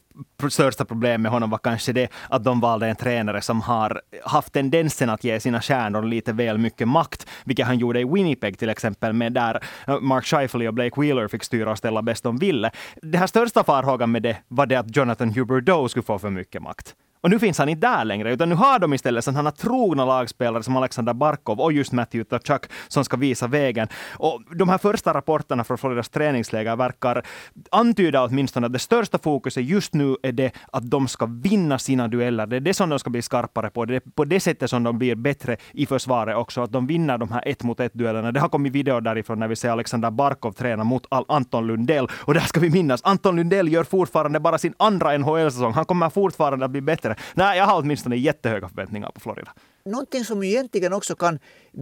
största 0.50 0.86
problem 0.86 1.22
med 1.22 1.32
honom 1.32 1.50
var 1.50 1.58
kanske 1.58 1.94
det 1.94 2.12
att 2.30 2.44
de 2.44 2.60
valde 2.60 2.88
en 2.88 2.96
tränare 2.96 3.42
som 3.42 3.62
har 3.62 4.02
haft 4.24 4.54
tendensen 4.54 5.10
att 5.10 5.24
ge 5.24 5.40
sina 5.40 5.62
stjärnor 5.62 6.04
lite 6.04 6.34
väl 6.34 6.58
mycket 6.58 6.88
makt, 6.88 7.28
vilket 7.44 7.66
han 7.66 7.80
gjorde 7.80 8.00
i 8.00 8.04
Winnipeg 8.04 8.60
till 8.60 8.70
exempel, 8.70 9.14
med 9.14 9.34
där 9.34 9.64
eh, 9.88 10.00
Mark 10.00 10.26
Scheifele 10.26 10.68
och 10.68 10.74
Blake 10.74 11.02
Wheeler 11.02 11.28
fick 11.28 11.44
styra 11.44 11.72
och 11.72 11.78
ställa 11.78 12.02
bäst 12.02 12.24
de 12.24 12.38
ville. 12.38 12.72
Det 13.02 13.18
här 13.18 13.28
största 13.28 13.64
farhågan 13.64 14.12
med 14.12 14.24
det 14.24 14.38
var 14.48 14.66
det 14.66 14.76
att 14.76 14.96
Jonathan 14.96 15.34
Huberdeau 15.34 15.90
skulle 15.90 16.04
få 16.04 16.20
för 16.20 16.30
mycket 16.30 16.62
makt. 16.62 16.96
Och 17.24 17.30
nu 17.30 17.40
finns 17.40 17.58
han 17.58 17.70
inte 17.70 17.88
där 17.88 18.06
längre, 18.06 18.34
utan 18.34 18.50
nu 18.50 18.56
har 18.56 18.80
de 18.80 18.94
istället 18.94 19.24
sådana 19.24 19.52
trogna 19.52 20.06
lagspelare 20.06 20.64
som 20.64 20.78
Alexander 20.78 21.14
Barkov 21.14 21.60
och 21.60 21.74
just 21.74 21.92
Matthew 21.92 22.40
Tkachuk 22.40 22.72
som 22.88 23.06
ska 23.06 23.18
visa 23.18 23.48
vägen. 23.48 23.88
Och 24.14 24.42
de 24.56 24.70
här 24.70 24.78
första 24.78 25.14
rapporterna 25.14 25.64
från 25.64 25.78
Floridas 25.78 26.10
träningsläger 26.10 26.76
verkar 26.76 27.24
antyda 27.72 28.24
åtminstone 28.24 28.66
att 28.66 28.74
det 28.74 28.80
största 28.80 29.18
fokuset 29.18 29.66
just 29.66 29.94
nu 29.94 30.16
är 30.24 30.32
det 30.32 30.52
att 30.72 30.90
de 30.90 31.08
ska 31.08 31.26
vinna 31.26 31.80
sina 31.80 32.08
dueller. 32.08 32.48
Det 32.48 32.56
är 32.56 32.60
det 32.60 32.74
som 32.74 32.90
de 32.90 33.00
ska 33.00 33.10
bli 33.10 33.22
skarpare 33.22 33.70
på. 33.70 33.86
Det 33.86 33.96
är 33.96 34.02
på 34.16 34.26
det 34.26 34.40
sättet 34.40 34.70
som 34.70 34.84
de 34.84 34.98
blir 34.98 35.16
bättre 35.16 35.58
i 35.74 35.86
försvaret 35.86 36.38
också, 36.38 36.62
att 36.62 36.72
de 36.72 36.88
vinner 36.88 37.18
de 37.18 37.32
här 37.32 37.44
ett 37.46 37.64
mot 37.64 37.80
ett 37.80 37.94
duellerna. 37.94 38.32
Det 38.32 38.40
har 38.40 38.50
kommit 38.50 38.74
video 38.74 39.00
därifrån 39.00 39.40
när 39.40 39.48
vi 39.48 39.56
ser 39.56 39.70
Alexander 39.70 40.12
Barkov 40.12 40.52
träna 40.52 40.84
mot 40.84 41.06
Anton 41.28 41.68
Lundell. 41.68 42.08
Och 42.12 42.34
där 42.34 42.42
ska 42.42 42.60
vi 42.60 42.70
minnas, 42.70 43.02
Anton 43.04 43.36
Lundell 43.36 43.68
gör 43.68 43.84
fortfarande 43.84 44.40
bara 44.40 44.58
sin 44.58 44.74
andra 44.78 45.18
NHL-säsong. 45.18 45.74
Han 45.74 45.86
kommer 45.86 46.10
fortfarande 46.10 46.66
att 46.66 46.72
bli 46.72 46.82
bättre 46.82 47.11
vidare. 47.12 47.28
Nej, 47.34 47.58
jag 47.58 47.66
har 47.66 47.80
åtminstone 47.82 48.16
jättehöga 48.16 48.70
förväntningar 48.70 49.12
på 49.12 49.20
Florida. 49.20 49.54
Någonting 49.86 50.26
som 50.26 50.44
egentligen 50.44 50.94
också 50.94 51.16
kan 51.16 51.40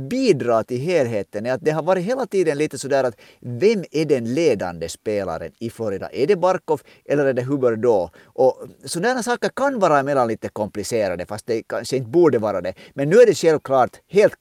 bidra 0.09 0.63
till 0.63 0.81
helheten 0.81 1.45
är 1.45 1.53
att 1.53 1.61
det 1.61 1.71
har 1.71 1.83
varit 1.83 2.03
hela 2.03 2.25
tiden 2.25 2.57
lite 2.57 2.77
sådär 2.77 3.03
att 3.03 3.19
vem 3.39 3.83
är 3.91 4.05
den 4.05 4.33
ledande 4.33 4.89
spelaren 4.89 5.51
i 5.59 5.69
Florida? 5.69 6.09
Är 6.09 6.27
det 6.27 6.35
Barkov 6.35 6.81
eller 7.05 7.25
är 7.25 7.33
det 7.33 7.43
Huberdeau? 7.43 8.09
Och 8.25 8.67
sådana 8.85 9.23
saker 9.23 9.49
kan 9.55 9.79
vara 9.79 9.99
emellan 9.99 10.27
lite 10.27 10.49
komplicerade 10.49 11.25
fast 11.25 11.45
det 11.45 11.63
kanske 11.67 11.97
inte 11.97 12.09
borde 12.09 12.39
vara 12.39 12.61
det. 12.61 12.73
Men 12.93 13.09
nu 13.09 13.15
är 13.15 13.25
det 13.25 13.35
självklart, 13.35 13.97
helt 14.07 14.35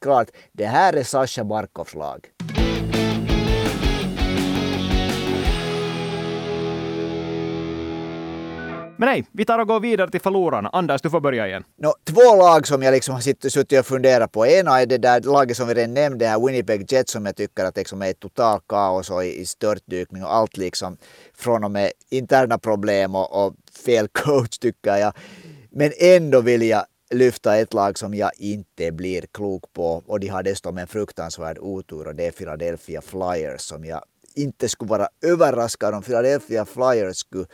klart, 0.00 0.28
det 0.52 0.66
här 0.66 0.92
är 0.92 1.02
Sasha 1.02 1.44
Barkovs 1.44 1.94
lag. 1.94 2.20
Men 8.98 9.06
nej, 9.06 9.24
vi 9.32 9.44
tar 9.44 9.58
och 9.58 9.68
går 9.68 9.80
vidare 9.80 10.10
till 10.10 10.20
förlorarna. 10.20 10.70
Anders, 10.72 11.02
du 11.02 11.10
får 11.10 11.20
börja 11.20 11.46
igen. 11.46 11.64
No, 11.78 11.92
två 12.04 12.36
lag 12.36 12.66
som 12.66 12.82
jag 12.82 12.92
liksom 12.92 13.14
har 13.14 13.20
suttit 13.50 13.78
och 13.78 13.86
funderat 13.86 14.32
på. 14.32 14.46
Ena 14.46 14.80
är 14.80 14.86
det 14.86 14.98
där 14.98 15.20
laget 15.20 15.56
som 15.56 15.68
vi 15.68 15.74
redan 15.74 15.94
nämnde, 15.94 16.26
här 16.26 16.46
Winnipeg 16.46 16.92
Jets, 16.92 17.12
som 17.12 17.26
jag 17.26 17.36
tycker 17.36 17.64
att 17.64 17.76
liksom 17.76 18.02
är 18.02 18.10
ett 18.10 18.20
total 18.20 18.60
kaos 18.68 19.10
och 19.10 19.24
i 19.24 19.46
störtdykning 19.46 20.24
och 20.24 20.34
allt 20.34 20.56
liksom 20.56 20.96
från 21.34 21.64
och 21.64 21.70
med 21.70 21.92
interna 22.10 22.58
problem 22.58 23.14
och, 23.14 23.46
och 23.46 23.54
fel 23.84 24.08
coach 24.08 24.58
tycker 24.58 24.96
jag. 24.96 25.12
Men 25.70 25.92
ändå 25.98 26.40
vill 26.40 26.62
jag 26.62 26.84
lyfta 27.10 27.56
ett 27.56 27.74
lag 27.74 27.98
som 27.98 28.14
jag 28.14 28.30
inte 28.38 28.92
blir 28.92 29.24
klok 29.32 29.72
på 29.72 30.02
och 30.06 30.20
de 30.20 30.28
har 30.28 30.42
dessutom 30.42 30.78
en 30.78 30.86
fruktansvärd 30.86 31.58
otur 31.58 32.06
och 32.06 32.14
det 32.14 32.26
är 32.26 32.30
Philadelphia 32.30 33.00
Flyers 33.00 33.60
som 33.60 33.84
jag 33.84 34.02
inte 34.34 34.68
skulle 34.68 34.88
vara 34.88 35.08
överraskad 35.22 35.94
om 35.94 36.02
Philadelphia 36.02 36.64
Flyers 36.64 37.16
skulle 37.16 37.46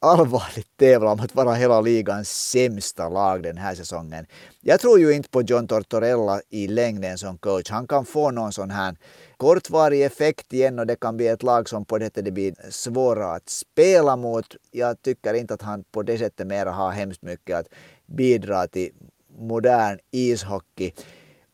allvarligt 0.00 0.76
tävla 0.76 1.10
om 1.10 1.20
att 1.20 1.34
vara 1.34 1.54
hela 1.54 1.80
ligans 1.80 2.50
sämsta 2.50 3.08
lag 3.08 3.42
den 3.42 3.58
här 3.58 3.74
säsongen. 3.74 4.26
Jag 4.60 4.80
tror 4.80 4.98
ju 4.98 5.12
inte 5.12 5.28
på 5.28 5.42
John 5.42 5.66
Tortorella 5.66 6.40
i 6.48 6.68
längden 6.68 7.18
som 7.18 7.38
coach. 7.38 7.70
Han 7.70 7.86
kan 7.86 8.04
få 8.04 8.30
någon 8.30 8.52
sån 8.52 8.70
här 8.70 8.96
kortvarig 9.36 10.04
effekt 10.04 10.52
igen 10.52 10.78
och 10.78 10.86
det 10.86 10.96
kan 10.96 11.16
bli 11.16 11.26
ett 11.26 11.42
lag 11.42 11.68
som 11.68 11.84
på 11.84 11.98
det 11.98 12.04
sättet 12.04 12.34
blir 12.34 12.54
svåra 12.70 13.32
att 13.32 13.48
spela 13.48 14.16
mot. 14.16 14.56
Jag 14.70 15.02
tycker 15.02 15.34
inte 15.34 15.54
att 15.54 15.62
han 15.62 15.84
på 15.92 16.02
det 16.02 16.18
sättet 16.18 16.46
mera 16.46 16.70
har 16.70 16.90
hemskt 16.90 17.22
mycket 17.22 17.56
att 17.56 17.66
bidra 18.06 18.66
till 18.66 18.92
modern 19.38 19.98
ishockey. 20.10 20.92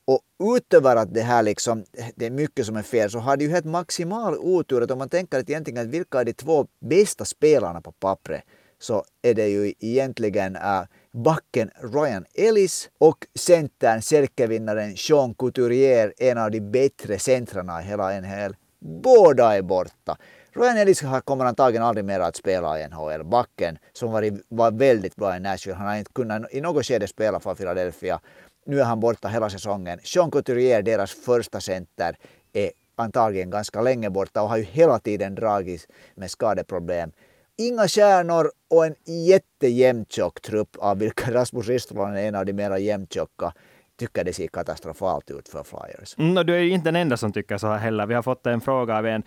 Och 0.06 0.21
utöver 0.56 0.97
att 0.97 1.14
det 1.14 1.21
här 1.21 1.42
liksom, 1.42 1.85
det 2.16 2.26
är 2.26 2.30
mycket 2.30 2.66
som 2.66 2.76
är 2.76 2.82
fel 2.82 3.11
så 3.11 3.18
har 3.18 3.37
de 3.37 3.44
ju 3.44 3.50
helt 3.50 3.64
maximal 3.64 4.35
otur 4.38 4.82
att 4.82 4.90
om 4.90 4.99
man 4.99 5.09
tänker 5.09 5.38
att 5.38 5.50
egentligen 5.50 5.82
att 5.82 5.94
vilka 5.94 6.21
är 6.21 6.25
de 6.25 6.32
två 6.32 6.66
bästa 6.80 7.25
spelarna 7.25 7.80
på 7.80 7.92
pappret 7.92 8.42
så 8.78 9.04
är 9.23 9.35
det 9.35 9.49
ju 9.49 9.75
egentligen 9.80 10.56
uh, 10.56 10.82
backen 11.12 11.71
Ryan 11.94 12.25
Ellis 12.35 12.90
och 12.99 13.26
centern 13.38 14.02
Selke-vinnaren 14.02 14.97
Sean 14.97 15.35
Couturier, 15.35 16.12
en 16.18 16.38
av 16.38 16.50
de 16.50 16.61
bättre 16.61 17.18
centrarna 17.18 17.82
i 17.82 17.85
hela 17.85 18.21
NHL. 18.21 18.56
Båda 18.80 19.56
är 19.56 19.62
borta. 19.62 20.16
Ryan 20.54 20.76
Ellis 20.76 21.02
kommer 21.25 21.44
antagligen 21.44 21.82
aldrig 21.82 22.04
mer 22.04 22.21
att 22.21 22.37
spela 22.37 22.80
i 22.80 22.88
NHL. 22.88 23.25
Backen, 23.25 23.78
som 23.92 24.12
var, 24.12 24.38
var 24.49 24.71
väldigt 24.71 25.16
bra 25.16 25.37
i 25.37 25.40
Nashville, 25.40 25.76
han 25.76 25.87
har 25.87 25.97
inte 25.97 26.12
kunnat 26.12 26.54
i 26.54 26.61
något 26.61 26.87
skede 26.87 27.06
spela 27.06 27.40
för 27.40 27.54
Philadelphia. 27.54 28.21
Nu 28.66 28.81
är 28.81 28.85
han 28.85 29.00
borta 29.00 29.28
hela 29.28 29.50
säsongen. 29.50 29.99
Jean 30.02 30.31
Couturier, 30.31 30.83
deras 30.83 31.12
första 31.12 31.61
center, 31.61 32.16
är 32.52 32.71
antagligen 32.97 33.50
ganska 33.50 33.81
länge 33.81 34.11
borta 34.11 34.42
och 34.42 34.49
har 34.49 34.57
ju 34.57 34.62
hela 34.62 34.99
tiden 34.99 35.35
dragits 35.35 35.87
med 36.14 36.31
skadeproblem. 36.31 37.12
Inga 37.57 37.88
stjärnor 37.88 38.50
och 38.69 38.87
en 38.87 38.95
jättejämntjock 39.04 40.40
trupp 40.40 40.76
av 40.78 40.99
vilka 40.99 41.35
Rasmus 41.35 41.69
Ristolainen 41.69 42.16
är 42.16 42.28
en 42.28 42.35
av 42.35 42.47
de 42.47 42.52
mera 42.52 42.78
jämntjocka 42.78 43.52
tycker 43.99 44.25
det 44.25 44.32
ser 44.32 44.46
katastrofalt 44.46 45.30
ut 45.30 45.49
för 45.49 45.64
Flyers. 45.64 46.18
Mm, 46.18 46.46
du 46.46 46.54
är 46.54 46.61
ju 46.61 46.70
inte 46.70 46.88
den 46.88 46.96
enda 46.96 47.16
som 47.16 47.32
tycker 47.32 47.58
så 47.58 47.66
här 47.66 47.78
heller. 47.78 48.06
Vi 48.06 48.14
har 48.14 48.22
fått 48.22 48.46
en 48.46 48.61
fråga 48.61 48.99
av 48.99 49.06
en 49.06 49.22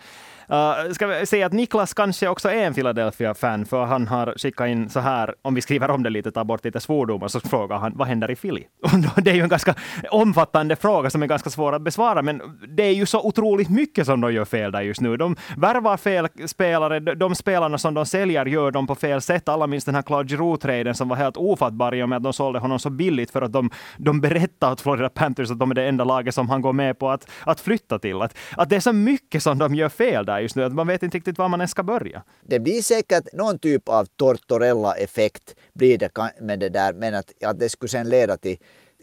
Uh, 0.50 0.92
ska 0.92 1.06
vi 1.06 1.26
säga 1.26 1.46
att 1.46 1.52
Niklas 1.52 1.94
kanske 1.94 2.28
också 2.28 2.48
är 2.48 2.66
en 2.66 2.74
Philadelphia-fan, 2.74 3.66
för 3.66 3.84
han 3.84 4.08
har 4.08 4.34
skickat 4.36 4.68
in 4.68 4.90
så 4.90 5.00
här, 5.00 5.34
om 5.42 5.54
vi 5.54 5.62
skriver 5.62 5.90
om 5.90 6.02
det 6.02 6.10
lite, 6.10 6.30
tar 6.30 6.44
bort 6.44 6.64
lite 6.64 6.80
svordomar, 6.80 7.28
så 7.28 7.40
frågar 7.40 7.78
han 7.78 7.92
vad 7.96 8.08
händer 8.08 8.30
i 8.30 8.36
Philly? 8.36 8.62
det 9.16 9.30
är 9.30 9.34
ju 9.34 9.42
en 9.42 9.48
ganska 9.48 9.74
omfattande 10.10 10.76
fråga 10.76 11.10
som 11.10 11.22
är 11.22 11.26
ganska 11.26 11.50
svår 11.50 11.72
att 11.72 11.82
besvara, 11.82 12.22
men 12.22 12.42
det 12.68 12.82
är 12.82 12.92
ju 12.92 13.06
så 13.06 13.20
otroligt 13.22 13.68
mycket 13.68 14.06
som 14.06 14.20
de 14.20 14.32
gör 14.32 14.44
fel 14.44 14.72
där 14.72 14.80
just 14.80 15.00
nu. 15.00 15.16
De 15.16 15.36
värvar 15.56 15.96
fel 15.96 16.28
spelare, 16.46 17.00
de 17.00 17.34
spelarna 17.34 17.78
som 17.78 17.94
de 17.94 18.06
säljer 18.06 18.46
gör 18.46 18.70
de 18.70 18.86
på 18.86 18.94
fel 18.94 19.20
sätt. 19.20 19.48
Alla 19.48 19.66
minns 19.66 19.84
den 19.84 19.94
här 19.94 20.02
Claude 20.02 20.28
Giroux-traden 20.28 20.94
som 20.94 21.08
var 21.08 21.16
helt 21.16 21.36
ofattbar 21.36 21.94
i 21.94 22.02
och 22.02 22.08
med 22.08 22.16
att 22.16 22.22
de 22.22 22.32
sålde 22.32 22.58
honom 22.58 22.78
så 22.78 22.90
billigt 22.90 23.30
för 23.30 23.42
att 23.42 23.52
de, 23.52 23.70
de 23.96 24.20
berättade 24.20 24.55
åt 24.62 24.80
Florida 24.80 25.08
Panthers 25.08 25.50
att 25.50 25.58
de 25.58 25.70
är 25.70 25.74
det 25.74 25.88
enda 25.88 26.04
laget 26.04 26.34
som 26.34 26.48
han 26.48 26.62
går 26.62 26.72
med 26.72 26.98
på 26.98 27.10
att, 27.10 27.30
att 27.44 27.60
flytta 27.60 27.98
till. 27.98 28.22
Att, 28.22 28.36
att 28.56 28.68
det 28.68 28.76
är 28.76 28.80
så 28.80 28.92
mycket 28.92 29.42
som 29.42 29.58
de 29.58 29.74
gör 29.74 29.88
fel 29.88 30.26
där 30.26 30.36
där 30.36 30.42
just 30.42 30.56
nu. 30.56 30.64
Att 30.64 30.72
man 30.72 30.86
vet 30.86 31.02
inte 31.02 31.16
riktigt 31.16 31.38
var 31.38 31.48
man 31.48 31.60
ens 31.60 31.70
ska 31.70 31.82
börja. 31.82 32.22
Det 32.42 32.60
blir 32.60 32.82
säkert 32.82 33.32
någon 33.32 33.58
typ 33.58 33.88
av 33.88 34.04
Tortorella-effekt 34.04 35.54
blir 35.74 35.98
det 35.98 36.10
med 36.40 36.58
det 36.58 36.68
där, 36.68 36.92
men 36.92 37.14
att, 37.14 37.32
att 37.44 37.58
det 37.58 37.68
skulle 37.68 37.88
sen 37.88 38.08
leda 38.08 38.36
till 38.36 38.56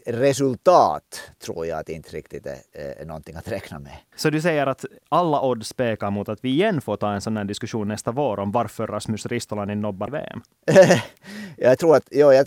resultat 0.06 1.30
tror 1.44 1.66
jag 1.66 1.78
att 1.78 1.88
inte 1.88 2.16
riktigt 2.16 2.46
är, 2.46 2.58
är 2.72 3.04
någonting 3.04 3.36
att 3.36 3.48
räkna 3.48 3.78
med. 3.78 3.96
Så 4.16 4.30
du 4.30 4.40
säger 4.40 4.66
att 4.66 4.84
alla 5.08 5.40
odds 5.40 5.72
pekar 5.72 6.10
mot 6.10 6.28
att 6.28 6.38
vi 6.42 6.48
igen 6.48 6.80
får 6.80 6.96
ta 6.96 7.12
en 7.12 7.20
sån 7.20 7.36
här 7.36 7.44
diskussion 7.44 7.88
nästa 7.88 8.12
vår 8.12 8.40
om 8.40 8.52
varför 8.52 8.86
Rasmus 8.86 9.26
Ristolainen 9.26 9.80
nobbar 9.80 10.08
VM? 10.08 10.40
jag 11.56 11.78
tror 11.78 11.96
att, 11.96 12.02
ja, 12.10 12.34
jag 12.34 12.46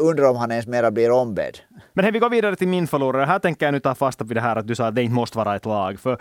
undrar 0.00 0.30
om 0.30 0.36
han 0.36 0.50
ens 0.50 0.66
mera 0.66 0.90
blir 0.90 1.10
ombedd. 1.10 1.58
Men 1.92 2.04
hej, 2.04 2.12
vi 2.12 2.18
går 2.18 2.30
vidare 2.30 2.56
till 2.56 2.68
min 2.68 2.86
förlorare. 2.86 3.24
Här 3.24 3.38
tänker 3.38 3.66
jag 3.66 3.72
nu 3.72 3.80
ta 3.80 3.94
fasta 3.94 4.24
på 4.24 4.34
det 4.34 4.40
här 4.40 4.56
att 4.56 4.66
du 4.66 4.74
sa 4.74 4.86
att 4.86 4.94
det 4.94 5.02
inte 5.02 5.14
måste 5.14 5.38
vara 5.38 5.56
ett 5.56 5.64
lag. 5.64 6.00
För 6.00 6.18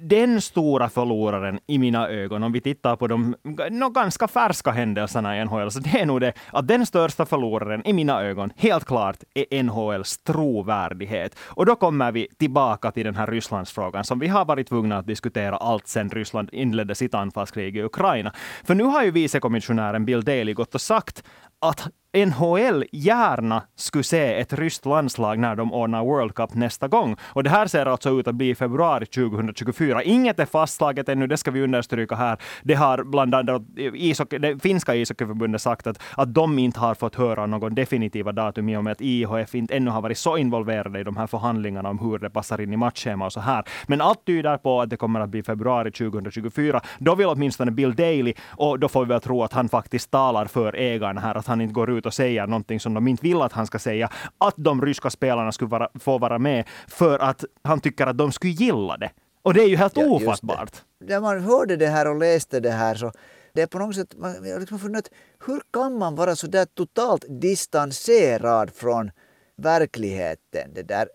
den 0.00 0.40
stora 0.40 0.88
förloraren 0.88 1.60
i 1.66 1.78
mina 1.78 2.08
ögon, 2.08 2.42
om 2.42 2.52
vi 2.52 2.60
tittar 2.60 2.96
på 2.96 3.06
de 3.06 3.36
no, 3.70 3.88
ganska 3.88 4.28
färska 4.28 4.70
händelserna 4.70 5.38
i 5.38 5.44
NHL, 5.44 5.70
så 5.70 5.80
det 5.80 6.00
är 6.00 6.06
nog 6.06 6.20
det 6.20 6.32
att 6.52 6.68
den 6.68 6.86
största 6.86 7.26
förloraren 7.26 7.86
i 7.86 7.92
mina 7.92 8.22
ögon, 8.22 8.52
helt 8.56 8.84
klart, 8.84 9.16
är 9.34 9.62
NHLs 9.62 10.18
trovärdighet. 10.18 11.36
Och 11.38 11.66
då 11.66 11.76
kommer 11.76 12.12
vi 12.12 12.28
tillbaka 12.38 12.90
till 12.90 13.04
den 13.04 13.16
här 13.16 13.26
Rysslandsfrågan 13.26 14.04
som 14.04 14.18
vi 14.18 14.28
har 14.32 14.44
varit 14.44 14.68
tvungna 14.68 14.98
att 14.98 15.06
diskutera 15.06 15.56
allt 15.56 15.86
sedan 15.86 16.10
Ryssland 16.10 16.48
inledde 16.52 16.94
sitt 16.94 17.14
anfallskrig 17.14 17.76
i 17.76 17.82
Ukraina. 17.82 18.32
För 18.64 18.74
nu 18.74 18.84
har 18.84 19.02
ju 19.04 19.10
vicekommissionären 19.10 20.04
Bill 20.04 20.22
Daley 20.22 20.54
gått 20.54 20.74
och 20.74 20.80
sagt 20.80 21.24
att 21.60 21.88
NHL 22.14 22.84
gärna 22.92 23.62
skulle 23.76 24.04
se 24.04 24.40
ett 24.40 24.52
ryskt 24.52 24.86
landslag 24.86 25.38
när 25.38 25.56
de 25.56 25.72
ordnar 25.72 26.04
World 26.04 26.34
Cup 26.34 26.54
nästa 26.54 26.88
gång. 26.88 27.16
Och 27.22 27.44
det 27.44 27.50
här 27.50 27.66
ser 27.66 27.86
alltså 27.86 28.20
ut 28.20 28.28
att 28.28 28.34
bli 28.34 28.50
i 28.50 28.54
februari 28.54 29.06
2024. 29.06 30.02
Inget 30.02 30.38
är 30.38 30.46
fastslaget 30.46 31.08
ännu, 31.08 31.26
det 31.26 31.36
ska 31.36 31.50
vi 31.50 31.62
understryka 31.62 32.14
här. 32.14 32.38
Det 32.62 32.74
har 32.74 33.04
bland 33.04 33.34
annat 33.34 33.62
ishockey, 33.76 34.38
det 34.38 34.62
finska 34.62 34.94
ishockeyförbundet 34.94 35.62
sagt 35.62 35.86
att, 35.86 36.02
att 36.16 36.34
de 36.34 36.58
inte 36.58 36.80
har 36.80 36.94
fått 36.94 37.14
höra 37.14 37.46
någon 37.46 37.74
definitiva 37.74 38.32
datum 38.32 38.68
i 38.68 38.76
och 38.76 38.84
med 38.84 38.92
att 38.92 39.00
IHF 39.00 39.54
inte 39.54 39.76
ännu 39.76 39.90
har 39.90 40.02
varit 40.02 40.18
så 40.18 40.36
involverade 40.36 41.00
i 41.00 41.04
de 41.04 41.16
här 41.16 41.26
förhandlingarna 41.26 41.88
om 41.88 41.98
hur 41.98 42.18
det 42.18 42.30
passar 42.30 42.60
in 42.60 42.72
i 42.72 42.76
matchschema 42.76 43.24
och 43.26 43.32
så 43.32 43.40
här. 43.40 43.64
Men 43.86 44.00
allt 44.00 44.24
tyder 44.26 44.56
på 44.56 44.80
att 44.80 44.90
det 44.90 44.96
kommer 44.96 45.20
att 45.20 45.28
bli 45.28 45.42
februari 45.42 45.90
2024. 45.90 46.80
Då 46.98 47.14
vill 47.14 47.26
åtminstone 47.26 47.70
Bill 47.70 47.94
Daley, 47.94 48.34
och 48.48 48.78
då 48.78 48.88
får 48.88 49.04
vi 49.04 49.08
väl 49.08 49.20
tro 49.20 49.42
att 49.42 49.52
han 49.52 49.68
faktiskt 49.68 50.10
talar 50.10 50.46
för 50.46 50.76
ägarna 50.76 51.20
här, 51.20 51.34
att 51.34 51.46
han 51.46 51.60
inte 51.60 51.74
går 51.74 51.90
ut 51.90 52.01
ut 52.02 52.06
och 52.06 52.14
säger 52.14 52.46
någonting 52.46 52.80
som 52.80 52.94
de 52.94 53.08
inte 53.08 53.22
vill 53.22 53.42
att 53.42 53.52
han 53.52 53.66
ska 53.66 53.78
säga. 53.78 54.10
Att 54.38 54.54
de 54.56 54.82
ryska 54.82 55.10
spelarna 55.10 55.52
skulle 55.52 55.68
vara, 55.70 55.88
få 55.94 56.18
vara 56.18 56.38
med 56.38 56.64
för 56.88 57.18
att 57.18 57.44
han 57.64 57.80
tycker 57.80 58.06
att 58.06 58.18
de 58.18 58.32
skulle 58.32 58.52
gilla 58.52 58.96
det. 58.96 59.10
Och 59.42 59.54
det 59.54 59.62
är 59.62 59.68
ju 59.68 59.76
helt 59.76 59.96
ja, 59.96 60.04
ofattbart. 60.04 60.82
När 61.00 61.20
man 61.20 61.40
hörde 61.40 61.76
det 61.76 61.88
här 61.88 62.08
och 62.08 62.18
läste 62.18 62.60
det 62.60 62.70
här 62.70 62.94
så 62.94 63.12
det 63.54 63.62
är 63.62 63.66
på 63.66 63.78
något 63.78 63.94
sätt, 63.94 64.14
man 64.16 64.30
har 64.30 64.60
liksom 64.60 64.78
funderat, 64.78 65.10
hur 65.46 65.60
kan 65.72 65.98
man 65.98 66.14
vara 66.14 66.36
så 66.36 66.46
där 66.46 66.64
totalt 66.64 67.24
distanserad 67.28 68.70
från 68.74 69.10
verkligheten? 69.56 70.74
Det 70.74 70.82
där 70.82 71.08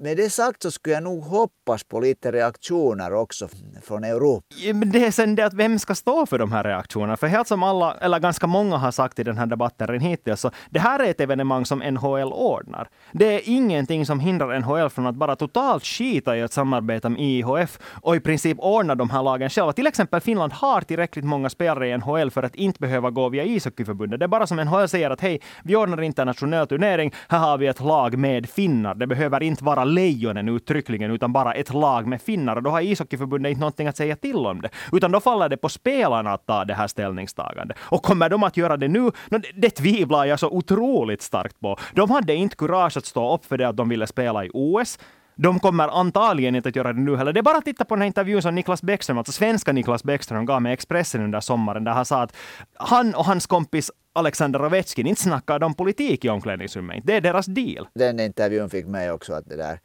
med 0.00 0.16
det 0.16 0.30
sagt 0.30 0.62
så 0.62 0.70
skulle 0.70 0.94
jag 0.94 1.02
nog 1.02 1.22
hoppas 1.22 1.84
på 1.84 2.00
lite 2.00 2.32
reaktioner 2.32 3.14
också 3.14 3.48
från 3.82 4.04
Europa. 4.04 4.46
Men 4.74 4.90
det 4.90 5.06
är 5.06 5.10
sen 5.10 5.34
det 5.34 5.42
att 5.42 5.54
vem 5.54 5.78
ska 5.78 5.94
stå 5.94 6.26
för 6.26 6.38
de 6.38 6.52
här 6.52 6.64
reaktionerna? 6.64 7.16
För 7.16 7.26
helt 7.26 7.48
som 7.48 7.62
alla, 7.62 7.94
eller 7.94 8.18
ganska 8.18 8.46
många 8.46 8.76
har 8.76 8.90
sagt 8.90 9.18
i 9.18 9.24
den 9.24 9.38
här 9.38 9.46
debatten 9.46 10.00
hittills, 10.00 10.40
så 10.40 10.50
det 10.70 10.80
här 10.80 10.98
är 10.98 11.10
ett 11.10 11.20
evenemang 11.20 11.66
som 11.66 11.78
NHL 11.78 12.32
ordnar. 12.32 12.88
Det 13.12 13.34
är 13.34 13.40
ingenting 13.44 14.06
som 14.06 14.20
hindrar 14.20 14.60
NHL 14.60 14.90
från 14.90 15.06
att 15.06 15.14
bara 15.14 15.36
totalt 15.36 15.84
skita 15.84 16.36
i 16.36 16.42
att 16.42 16.52
samarbeta 16.52 17.08
med 17.08 17.20
IHF 17.20 17.78
och 18.02 18.16
i 18.16 18.20
princip 18.20 18.58
ordna 18.60 18.94
de 18.94 19.10
här 19.10 19.22
lagen 19.22 19.50
själva. 19.50 19.72
Till 19.72 19.86
exempel 19.86 20.20
Finland 20.20 20.52
har 20.52 20.80
tillräckligt 20.80 21.24
många 21.24 21.50
spelare 21.50 21.88
i 21.88 21.98
NHL 21.98 22.30
för 22.30 22.42
att 22.42 22.54
inte 22.54 22.80
behöva 22.80 23.10
gå 23.10 23.28
via 23.28 23.44
ishockeyförbundet. 23.44 24.20
Det 24.20 24.26
är 24.26 24.28
bara 24.28 24.46
som 24.46 24.56
NHL 24.56 24.88
säger 24.88 25.10
att 25.10 25.20
hej, 25.20 25.40
vi 25.64 25.76
ordnar 25.76 26.02
internationell 26.02 26.66
turnering, 26.66 27.14
här 27.28 27.38
har 27.38 27.58
vi 27.58 27.66
ett 27.66 27.80
lag 27.80 28.18
med 28.18 28.50
finnar. 28.50 28.94
Det 28.94 29.06
behöver 29.06 29.42
inte 29.42 29.64
vara 29.64 29.89
lejonen 29.94 30.48
uttryckligen, 30.48 31.10
utan 31.10 31.32
bara 31.32 31.52
ett 31.52 31.74
lag 31.74 32.06
med 32.06 32.22
finnar. 32.22 32.56
Och 32.56 32.62
då 32.62 32.70
har 32.70 32.80
ishockeyförbundet 32.80 33.50
inte 33.50 33.60
någonting 33.60 33.86
att 33.86 33.96
säga 33.96 34.16
till 34.16 34.36
om 34.36 34.60
det. 34.60 34.68
Utan 34.92 35.12
då 35.12 35.20
faller 35.20 35.48
det 35.48 35.56
på 35.56 35.68
spelarna 35.68 36.32
att 36.32 36.46
ta 36.46 36.64
det 36.64 36.74
här 36.74 36.86
ställningstagandet. 36.86 37.76
Och 37.80 38.02
kommer 38.02 38.28
de 38.28 38.42
att 38.42 38.56
göra 38.56 38.76
det 38.76 38.88
nu? 38.88 39.10
Det 39.54 39.70
tvivlar 39.70 40.24
jag 40.24 40.40
så 40.40 40.48
otroligt 40.48 41.22
starkt 41.22 41.60
på. 41.60 41.76
De 41.94 42.10
hade 42.10 42.34
inte 42.34 42.56
kurage 42.56 42.96
att 42.96 43.06
stå 43.06 43.34
upp 43.34 43.44
för 43.44 43.58
det 43.58 43.68
att 43.68 43.76
de 43.76 43.88
ville 43.88 44.06
spela 44.06 44.44
i 44.44 44.50
OS. 44.52 44.98
De 45.42 45.60
kommer 45.60 45.88
antagligen 46.00 46.54
inte 46.54 46.68
att 46.68 46.76
göra 46.76 46.92
det 46.92 47.00
nu 47.00 47.16
heller. 47.16 47.32
Det 47.32 47.40
är 47.40 47.42
bara 47.42 47.58
att 47.58 47.64
titta 47.64 47.84
på 47.84 47.94
den 47.94 48.02
här 48.02 48.06
intervjun 48.06 48.42
som 48.42 48.54
Niklas 48.54 48.82
Bäckström, 48.82 49.18
alltså 49.18 49.32
svenska 49.32 49.72
Niklas 49.72 50.04
Bäckström, 50.04 50.46
gav 50.46 50.62
med 50.62 50.72
Expressen 50.72 51.22
under 51.22 51.40
sommaren, 51.40 51.84
där 51.84 51.92
han 51.92 52.04
sa 52.04 52.22
att 52.22 52.36
han 52.74 53.14
och 53.14 53.24
hans 53.24 53.46
kompis 53.46 53.90
Alexander 54.12 54.64
Ovechkin 54.64 55.06
inte 55.06 55.22
snackar 55.22 55.64
om 55.64 55.74
politik 55.74 56.24
i 56.24 56.28
omklädningsrummet. 56.28 57.02
Det 57.04 57.16
är 57.16 57.20
deras 57.20 57.46
deal. 57.46 57.88
Den 57.94 58.20
intervjun 58.20 58.70
fick 58.70 58.86
mig 58.86 59.10
också 59.10 59.32
att 59.32 59.48
det 59.48 59.56
där 59.56 59.78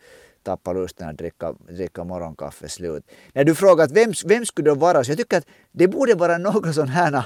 tappa 0.44 0.74
lusten 0.74 1.10
att 1.10 1.18
dricka, 1.18 1.54
dricka 1.54 2.04
morgonkaffe 2.04 2.70
slut. 2.70 3.04
När 3.34 3.44
du 3.44 3.56
frågat 3.56 3.92
vem, 3.92 4.14
vem 4.26 4.46
skulle 4.46 4.70
det 4.70 4.76
vara, 4.76 5.04
så 5.04 5.12
jag 5.12 5.18
tycker 5.18 5.38
att 5.38 5.48
det 5.72 5.88
borde 5.88 6.16
vara 6.16 6.38
några 6.38 6.74
sådana 6.74 6.92
här 6.92 7.24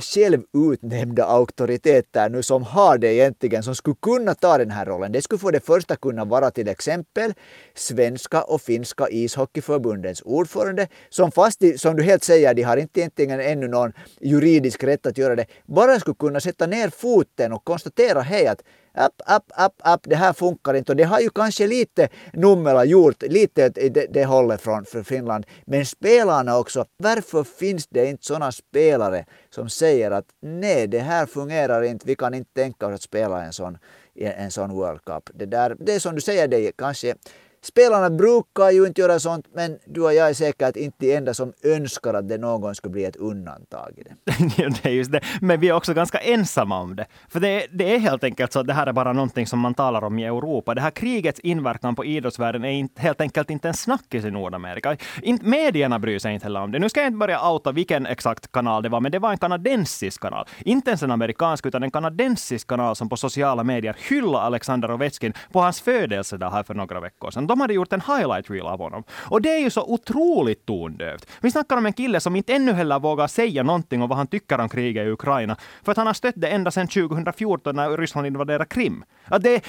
självutnämnda 0.00 1.24
auktoriteter 1.24 2.28
nu 2.28 2.42
som 2.42 2.62
har 2.62 2.98
det 2.98 3.14
egentligen, 3.14 3.62
som 3.62 3.74
skulle 3.74 3.96
kunna 4.02 4.34
ta 4.34 4.58
den 4.58 4.70
här 4.70 4.86
rollen. 4.86 5.12
Det 5.12 5.22
skulle 5.22 5.38
för 5.38 5.52
det 5.52 5.66
första 5.66 5.96
kunna 5.96 6.24
vara 6.24 6.50
till 6.50 6.68
exempel 6.68 7.34
svenska 7.74 8.42
och 8.42 8.60
finska 8.60 9.08
ishockeyförbundens 9.08 10.22
ordförande, 10.24 10.88
som 11.08 11.32
fast, 11.32 11.62
som 11.76 11.96
du 11.96 12.02
helt 12.02 12.24
säger, 12.24 12.54
de 12.54 12.62
har 12.62 12.76
inte 12.76 13.00
egentligen 13.00 13.40
ännu 13.40 13.68
någon 13.68 13.92
juridisk 14.20 14.84
rätt 14.84 15.06
att 15.06 15.18
göra 15.18 15.36
det, 15.36 15.46
bara 15.66 16.00
skulle 16.00 16.14
kunna 16.14 16.40
sätta 16.40 16.66
ner 16.66 16.88
foten 16.88 17.52
och 17.52 17.64
konstatera 17.64 18.20
hej 18.20 18.46
att 18.46 18.62
app, 18.94 19.22
app, 19.26 19.52
app, 19.54 19.74
app, 19.78 20.00
det 20.04 20.16
här 20.16 20.32
funkar 20.32 20.74
inte. 20.74 20.92
Och 20.92 20.96
det 20.96 21.04
har 21.04 21.20
ju 21.20 21.30
kanske 21.30 21.66
lite 21.66 22.08
Nummela 22.32 22.84
gjort, 22.84 23.22
lite 23.22 23.68
det, 23.68 24.06
det 24.10 24.24
hållet 24.24 24.60
från 24.60 24.84
för 24.84 25.02
Finland. 25.02 25.46
Men 25.66 25.86
spelarna 25.86 26.58
också, 26.58 26.84
varför 26.96 27.44
finns 27.44 27.86
det 27.86 28.06
inte 28.06 28.24
sådana 28.24 28.52
spelare 28.52 29.24
som 29.50 29.68
säger 29.68 30.10
att 30.10 30.26
nej, 30.40 30.86
det 30.86 30.98
här 30.98 31.26
fungerar 31.26 31.82
inte, 31.82 32.06
vi 32.06 32.14
kan 32.14 32.34
inte 32.34 32.52
tänka 32.54 32.86
oss 32.86 32.94
att 32.94 33.02
spela 33.02 33.44
en 33.44 33.52
sån, 33.52 33.78
en 34.14 34.50
sån 34.50 34.70
World 34.70 35.04
Cup. 35.04 35.30
Det, 35.34 35.46
där, 35.46 35.76
det 35.80 35.94
är 35.94 35.98
som 35.98 36.14
du 36.14 36.20
säger, 36.20 36.48
det 36.48 36.72
kanske 36.76 37.14
Spelarna 37.64 38.10
brukar 38.10 38.70
ju 38.70 38.86
inte 38.86 39.00
göra 39.00 39.18
sånt, 39.18 39.46
men 39.54 39.78
du 39.84 40.00
och 40.00 40.14
jag 40.14 40.28
är 40.28 40.34
säkert 40.34 40.76
inte 40.76 40.96
de 40.98 41.14
enda 41.14 41.34
som 41.34 41.52
önskar 41.62 42.14
att 42.14 42.28
det 42.28 42.38
någon 42.38 42.74
skulle 42.74 42.92
bli 42.92 43.04
ett 43.04 43.16
undantag 43.16 43.92
i 43.96 44.02
det. 44.02 44.14
det 44.82 44.88
är 44.88 44.92
just 44.92 45.12
det. 45.12 45.20
Men 45.40 45.60
vi 45.60 45.68
är 45.68 45.72
också 45.72 45.94
ganska 45.94 46.18
ensamma 46.18 46.80
om 46.80 46.96
det. 46.96 47.06
För 47.28 47.40
det, 47.40 47.66
det 47.72 47.94
är 47.94 47.98
helt 47.98 48.24
enkelt 48.24 48.52
så 48.52 48.60
att 48.60 48.66
det 48.66 48.72
här 48.72 48.86
är 48.86 48.92
bara 48.92 49.12
någonting 49.12 49.46
som 49.46 49.58
man 49.58 49.74
talar 49.74 50.04
om 50.04 50.18
i 50.18 50.24
Europa. 50.24 50.74
Det 50.74 50.80
här 50.80 50.90
krigets 50.90 51.40
inverkan 51.40 51.96
på 51.96 52.04
idrottsvärlden 52.04 52.64
är 52.64 52.70
inte, 52.70 53.02
helt 53.02 53.20
enkelt 53.20 53.50
inte 53.50 53.68
en 53.68 53.74
snackis 53.74 54.24
i 54.24 54.30
Nordamerika. 54.30 54.96
In, 55.22 55.38
medierna 55.42 55.98
bryr 55.98 56.18
sig 56.18 56.34
inte 56.34 56.46
heller 56.46 56.60
om 56.60 56.72
det. 56.72 56.78
Nu 56.78 56.88
ska 56.88 57.00
jag 57.00 57.06
inte 57.06 57.18
börja 57.18 57.50
outa 57.50 57.72
vilken 57.72 58.06
exakt 58.06 58.52
kanal 58.52 58.82
det 58.82 58.88
var, 58.88 59.00
men 59.00 59.12
det 59.12 59.18
var 59.18 59.30
en 59.30 59.38
kanadensisk 59.38 60.22
kanal. 60.22 60.46
Inte 60.58 60.90
ens 60.90 61.02
en 61.02 61.10
amerikansk, 61.10 61.66
utan 61.66 61.82
en 61.82 61.90
kanadensisk 61.90 62.68
kanal 62.68 62.96
som 62.96 63.08
på 63.08 63.16
sociala 63.16 63.64
medier 63.64 63.96
hyllade 64.08 64.44
Alexander 64.44 64.90
Ovechkin 64.90 65.32
på 65.52 65.60
hans 65.60 65.80
födelsedag 65.80 66.50
här 66.50 66.62
för 66.62 66.74
några 66.74 67.00
veckor 67.00 67.30
sedan 67.30 67.51
de 67.52 67.60
hade 67.60 67.74
gjort 67.74 67.92
en 67.92 68.00
highlight 68.00 68.50
reel 68.50 68.66
av 68.66 68.78
honom. 68.78 69.04
Och 69.12 69.42
det 69.42 69.48
är 69.48 69.58
ju 69.58 69.70
så 69.70 69.82
otroligt 69.82 70.66
tondövt. 70.66 71.26
Vi 71.40 71.50
snackar 71.50 71.76
om 71.76 71.86
en 71.86 71.92
kille 71.92 72.20
som 72.20 72.36
inte 72.36 72.54
ännu 72.54 72.72
heller 72.72 72.98
vågar 72.98 73.26
säga 73.26 73.62
någonting 73.62 74.02
om 74.02 74.08
vad 74.08 74.18
han 74.18 74.26
tycker 74.26 74.60
om 74.60 74.68
kriget 74.68 75.06
i 75.06 75.10
Ukraina. 75.10 75.56
För 75.82 75.92
att 75.92 75.98
han 75.98 76.06
har 76.06 76.14
stött 76.14 76.34
det 76.36 76.48
ända 76.48 76.70
sedan 76.70 76.88
2014 76.88 77.76
när 77.76 77.96
Ryssland 77.96 78.26
invaderade 78.26 78.64
Krim. 78.64 79.04
Att, 79.24 79.42
det, 79.42 79.64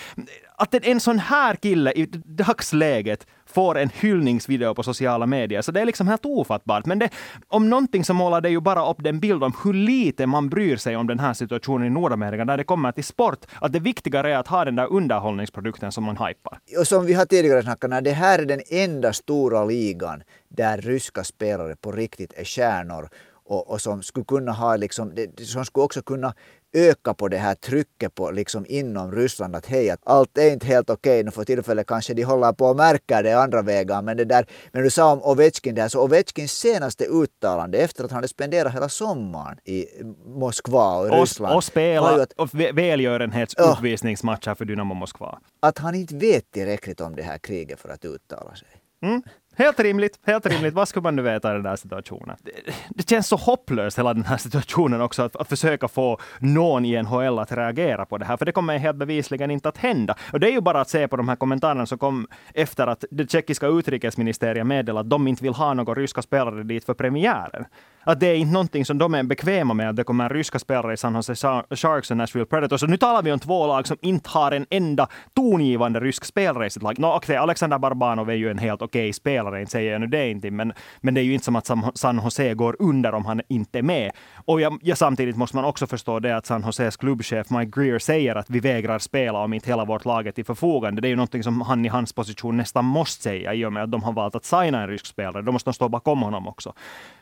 att 0.56 0.74
en 0.74 1.00
sån 1.00 1.20
här 1.20 1.56
kille 1.56 1.92
i 1.92 2.06
dagsläget 2.26 3.28
får 3.54 3.78
en 3.78 3.90
hyllningsvideo 3.90 4.76
på 4.76 4.84
sociala 4.84 5.26
medier. 5.26 5.62
Så 5.62 5.72
det 5.72 5.82
är 5.82 5.86
liksom 5.86 6.08
helt 6.08 6.26
ofattbart. 6.26 6.86
Men 6.86 7.00
det, 7.00 7.10
om 7.48 7.70
någonting 7.70 8.06
så 8.06 8.14
målar 8.14 8.42
det 8.42 8.50
ju 8.50 8.60
bara 8.60 8.90
upp 8.90 8.98
den 9.04 9.20
bild 9.20 9.44
om 9.44 9.54
hur 9.64 9.74
lite 9.74 10.26
man 10.26 10.50
bryr 10.50 10.78
sig 10.78 10.96
om 10.96 11.08
den 11.08 11.20
här 11.20 11.34
situationen 11.34 11.88
i 11.88 11.90
Nordamerika 11.90 12.44
när 12.44 12.58
det 12.58 12.64
kommer 12.64 12.92
till 12.92 13.04
sport. 13.04 13.46
Att 13.62 13.74
det 13.74 13.80
viktigare 13.80 14.34
är 14.34 14.38
att 14.38 14.48
ha 14.48 14.66
den 14.66 14.76
där 14.76 14.92
underhållningsprodukten 14.92 15.92
som 15.92 16.04
man 16.04 16.18
hypar. 16.18 16.60
Och 16.80 16.88
som 16.88 17.06
vi 17.06 17.14
har 17.14 17.26
tidigare 17.26 17.64
snackat 17.64 17.92
om, 17.92 18.04
det 18.04 18.12
här 18.12 18.40
är 18.40 18.46
den 18.46 18.62
enda 18.70 19.14
stora 19.14 19.66
ligan 19.66 20.24
där 20.50 20.78
ryska 20.78 21.24
spelare 21.24 21.76
på 21.76 21.92
riktigt 21.92 22.34
är 22.34 22.46
stjärnor 22.46 23.10
och, 23.46 23.72
och, 23.72 23.82
som 23.82 24.04
skulle 24.04 24.26
kunna 24.26 24.52
ha 24.52 24.76
liksom, 24.76 25.16
som 25.38 25.66
skulle 25.66 25.84
också 25.84 26.02
kunna 26.02 26.34
öka 26.74 27.14
på 27.14 27.28
det 27.28 27.38
här 27.38 27.56
trycket 27.56 28.16
på 28.16 28.32
liksom 28.32 28.66
inom 28.70 29.12
Ryssland 29.12 29.56
att 29.56 29.66
hej, 29.66 29.90
att 29.90 30.00
allt 30.04 30.38
är 30.38 30.52
inte 30.52 30.66
helt 30.66 30.90
okej 30.90 31.12
okay. 31.12 31.24
nu 31.24 31.32
för 31.32 31.44
tillfället 31.44 31.88
kanske 31.88 32.14
de 32.14 32.24
håller 32.24 32.54
på 32.54 32.70
att 32.70 32.78
märka 32.78 33.22
det 33.22 33.34
andra 33.34 33.62
vägar 33.62 34.02
men 34.02 34.18
det 34.18 34.26
där, 34.26 34.46
men 34.72 34.84
du 34.84 34.90
sa 34.90 35.12
om 35.12 35.24
Ovechkin 35.24 35.76
där, 35.76 35.88
så 35.88 36.04
Ovechkins 36.04 36.52
senaste 36.52 37.06
uttalande 37.06 37.78
efter 37.78 38.04
att 38.04 38.12
han 38.12 38.18
hade 38.18 38.28
spenderat 38.28 38.74
hela 38.74 38.90
sommaren 38.90 39.58
i 39.66 39.86
Moskva 40.26 40.98
och, 40.98 41.06
och 41.06 41.20
Ryssland. 41.20 41.56
Och 41.56 41.64
spelat 41.64 42.20
att, 42.20 42.34
och 42.34 42.50
välgörenhetsuppvisningsmatcher 42.54 44.56
för 44.56 44.66
Dynamo 44.66 44.94
Moskva. 44.94 45.40
Att 45.60 45.78
han 45.78 45.96
inte 45.96 46.16
vet 46.16 46.52
tillräckligt 46.52 47.02
om 47.02 47.16
det 47.16 47.24
här 47.24 47.38
kriget 47.38 47.80
för 47.80 47.90
att 47.90 48.06
uttala 48.06 48.56
sig. 48.56 48.68
Mm. 49.04 49.22
Helt 49.56 49.80
rimligt, 49.80 50.20
helt 50.26 50.46
rimligt. 50.46 50.74
Vad 50.74 50.88
skulle 50.88 51.04
man 51.04 51.16
nu 51.16 51.22
veta 51.22 51.52
i 51.52 51.54
den 51.54 51.64
där 51.64 51.76
situationen? 51.76 52.38
Det, 52.42 52.52
det 52.90 53.10
känns 53.10 53.28
så 53.28 53.36
hopplöst 53.36 54.00
hela 54.00 54.14
den 54.14 54.24
här 54.24 54.38
situationen 54.38 55.02
också, 55.02 55.22
att, 55.22 55.36
att 55.36 55.50
försöka 55.50 55.88
få 55.88 56.20
någon 56.40 56.86
i 56.86 57.04
NHL 57.04 57.40
att 57.40 57.52
reagera 57.52 58.06
på 58.06 58.18
det 58.18 58.26
här, 58.26 58.38
för 58.38 58.46
det 58.46 58.52
kommer 58.52 58.78
helt 58.78 58.98
bevisligen 58.98 59.52
inte 59.52 59.70
att 59.70 59.78
hända. 59.78 60.16
Och 60.34 60.40
det 60.40 60.48
är 60.48 60.52
ju 60.52 60.62
bara 60.62 60.82
att 60.82 60.90
se 60.90 61.08
på 61.08 61.16
de 61.16 61.30
här 61.30 61.36
kommentarerna 61.36 61.86
som 61.86 61.98
kom 61.98 62.28
efter 62.54 62.88
att 62.88 63.06
det 63.12 63.32
tjeckiska 63.32 63.68
utrikesministeriet 63.68 64.68
meddelade 64.68 65.00
att 65.00 65.10
de 65.10 65.28
inte 65.28 65.44
vill 65.44 65.54
ha 65.54 65.74
några 65.74 65.94
ryska 65.94 66.22
spelare 66.22 66.64
dit 66.64 66.86
för 66.86 66.94
premiären. 66.94 67.66
Att 68.04 68.20
det 68.20 68.28
är 68.28 68.36
inte 68.36 68.54
någonting 68.54 68.86
som 68.86 68.98
de 68.98 69.14
är 69.14 69.24
bekväma 69.24 69.74
med, 69.74 69.90
att 69.90 69.96
det 69.96 70.04
kommer 70.04 70.30
ryska 70.30 70.60
spelare 70.60 70.94
i 70.94 70.98
San 70.98 71.16
Jose 71.16 71.36
Sharks 71.76 72.12
och 72.12 72.18
Nashville 72.18 72.46
Predators. 72.46 72.80
Så 72.80 72.88
nu 72.88 72.98
talar 72.98 73.24
vi 73.24 73.32
om 73.32 73.40
två 73.40 73.68
lag 73.68 73.88
som 73.88 73.98
inte 74.02 74.30
har 74.30 74.52
en 74.52 74.66
enda 74.70 75.08
tongivande 75.36 76.00
rysk 76.00 76.26
spelare 76.26 76.66
i 76.66 76.70
sitt 76.70 76.84
lag. 76.84 77.00
No, 77.00 77.16
okay, 77.16 77.36
Alexander 77.36 77.78
Barbanov 77.78 78.30
är 78.30 78.34
ju 78.34 78.52
en 78.52 78.58
helt 78.58 78.82
okej 78.82 79.02
okay 79.02 79.14
spelare, 79.14 79.60
inte 79.60 79.72
säger 79.72 79.92
jag 79.92 80.02
nu 80.02 80.08
det 80.08 80.30
inte, 80.30 80.52
men, 80.52 80.74
men 81.02 81.14
det 81.14 81.22
är 81.22 81.24
ju 81.24 81.34
inte 81.34 81.46
som 81.46 81.56
att 81.56 81.70
San 81.96 82.22
Jose 82.24 82.54
går 82.54 82.76
under 82.80 83.14
om 83.14 83.26
han 83.26 83.42
inte 83.48 83.80
är 83.80 83.84
med. 83.84 84.12
Och 84.46 84.62
jag, 84.62 84.80
ja, 84.82 84.96
samtidigt 84.96 85.38
måste 85.38 85.56
man 85.56 85.66
också 85.66 85.88
förstå 85.88 86.20
det 86.20 86.38
att 86.38 86.46
San 86.46 86.64
Joses 86.66 86.98
klubbchef 86.98 87.50
Mike 87.50 87.82
Greer 87.82 88.00
säger 88.00 88.36
att 88.36 88.50
vi 88.50 88.60
vägrar 88.60 89.00
spela 89.00 89.40
om 89.40 89.54
inte 89.54 89.70
hela 89.70 89.86
vårt 89.86 90.06
lag 90.06 90.28
är 90.28 90.32
till 90.32 90.46
förfogande. 90.46 91.02
Det 91.02 91.08
är 91.08 91.10
ju 91.10 91.16
någonting 91.16 91.44
som 91.44 91.62
han 91.62 91.86
i 91.86 91.88
hans 91.88 92.14
position 92.14 92.58
nästan 92.58 92.86
måste 92.86 93.24
säga 93.24 93.54
i 93.54 93.66
och 93.66 93.74
med 93.74 93.84
att 93.84 93.92
de 93.92 94.04
har 94.04 94.14
valt 94.14 94.36
att 94.36 94.46
signa 94.46 94.82
en 94.82 94.88
rysk 94.88 95.06
spelare. 95.06 95.42
Då 95.42 95.52
måste 95.52 95.70
de 95.70 95.74
stå 95.74 95.90
bakom 95.90 96.22
honom 96.22 96.48
också. 96.48 96.74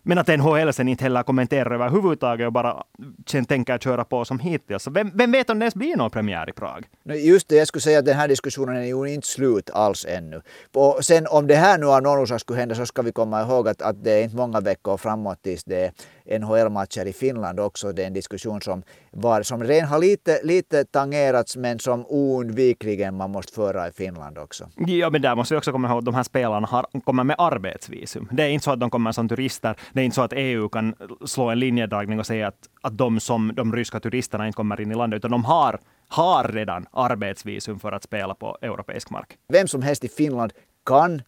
Men 0.03 0.17
att 0.17 0.27
NHL 0.27 0.73
sen 0.73 0.87
inte 0.87 1.03
heller 1.03 1.23
kommenterar 1.23 1.71
överhuvudtaget 1.71 2.47
och 2.47 2.53
bara 2.53 2.83
sen 3.27 3.45
tänker 3.45 3.77
köra 3.77 4.03
på 4.03 4.25
som 4.25 4.39
hittills. 4.39 4.87
Vem, 4.87 5.11
vem 5.13 5.31
vet 5.31 5.49
om 5.49 5.59
det 5.59 5.63
ens 5.63 5.75
blir 5.75 5.95
någon 5.95 6.11
premiär 6.11 6.49
i 6.49 6.53
Prag? 6.53 6.85
Just 7.03 7.47
det, 7.47 7.55
jag 7.55 7.67
skulle 7.67 7.81
säga 7.81 7.99
att 7.99 8.05
den 8.05 8.17
här 8.17 8.27
diskussionen 8.27 8.75
är 8.75 8.85
ju 8.85 9.13
inte 9.13 9.27
slut 9.27 9.69
alls 9.69 10.05
ännu. 10.09 10.41
Och 10.73 11.05
sen 11.05 11.27
om 11.27 11.47
det 11.47 11.55
här 11.55 11.77
nu 11.77 11.85
av 11.85 12.01
någon 12.01 12.19
orsak 12.19 12.41
skulle 12.41 12.59
hända 12.59 12.75
så 12.75 12.85
ska 12.85 13.01
vi 13.01 13.11
komma 13.11 13.41
ihåg 13.41 13.67
att, 13.67 13.81
att 13.81 14.03
det 14.03 14.11
är 14.11 14.23
inte 14.23 14.35
många 14.35 14.59
veckor 14.59 14.97
framåt 14.97 15.41
tills 15.41 15.63
det 15.63 15.85
är 15.85 15.91
NHL-matcher 16.39 17.05
i 17.05 17.13
Finland 17.13 17.59
också. 17.59 17.91
Det 17.91 18.03
är 18.03 18.07
en 18.07 18.13
diskussion 18.13 18.61
som, 18.61 18.83
var, 19.11 19.43
som 19.43 19.63
redan 19.63 19.89
har 19.89 19.99
lite, 19.99 20.39
lite 20.43 20.85
tangerats 20.85 21.57
men 21.57 21.79
som 21.79 22.05
oundvikligen 22.05 23.15
man 23.15 23.31
måste 23.31 23.53
föra 23.53 23.87
i 23.87 23.91
Finland 23.91 24.37
också. 24.37 24.69
Ja, 24.75 25.09
men 25.09 25.21
där 25.21 25.35
måste 25.35 25.53
vi 25.53 25.59
också 25.59 25.71
komma 25.71 25.89
ihåg 25.89 25.97
att 25.97 26.05
de 26.05 26.15
här 26.15 26.23
spelarna 26.23 26.67
har, 26.67 26.85
kommer 27.03 27.23
med 27.23 27.35
arbetsvisum. 27.39 28.29
Det 28.31 28.43
är 28.43 28.49
inte 28.49 28.63
så 28.63 28.71
att 28.71 28.79
de 28.79 28.89
kommer 28.89 29.11
som 29.11 29.29
turister. 29.29 29.75
Det 29.93 30.01
är 30.01 30.05
inte 30.05 30.15
så 30.15 30.21
att 30.21 30.33
EU 30.35 30.69
kan 30.69 30.95
slå 31.25 31.49
en 31.49 31.59
linjedragning 31.59 32.19
och 32.19 32.25
säga 32.25 32.47
att, 32.47 32.59
att 32.81 32.97
de 32.97 33.19
som 33.19 33.51
de 33.55 33.75
ryska 33.75 33.99
turisterna 33.99 34.47
inte 34.47 34.57
kommer 34.57 34.81
in 34.81 34.91
i 34.91 34.95
landet, 34.95 35.17
utan 35.17 35.31
de 35.31 35.45
har 35.45 35.79
har 36.11 36.43
redan 36.43 36.85
arbetsvisum 36.91 37.79
för 37.79 37.91
att 37.91 38.03
spela 38.03 38.35
på 38.35 38.57
europeisk 38.61 39.09
mark. 39.09 39.37
Vem 39.47 39.67
som 39.67 39.81
helst 39.81 40.03
i 40.03 40.09
Finland 40.09 40.53
kan 40.85 41.21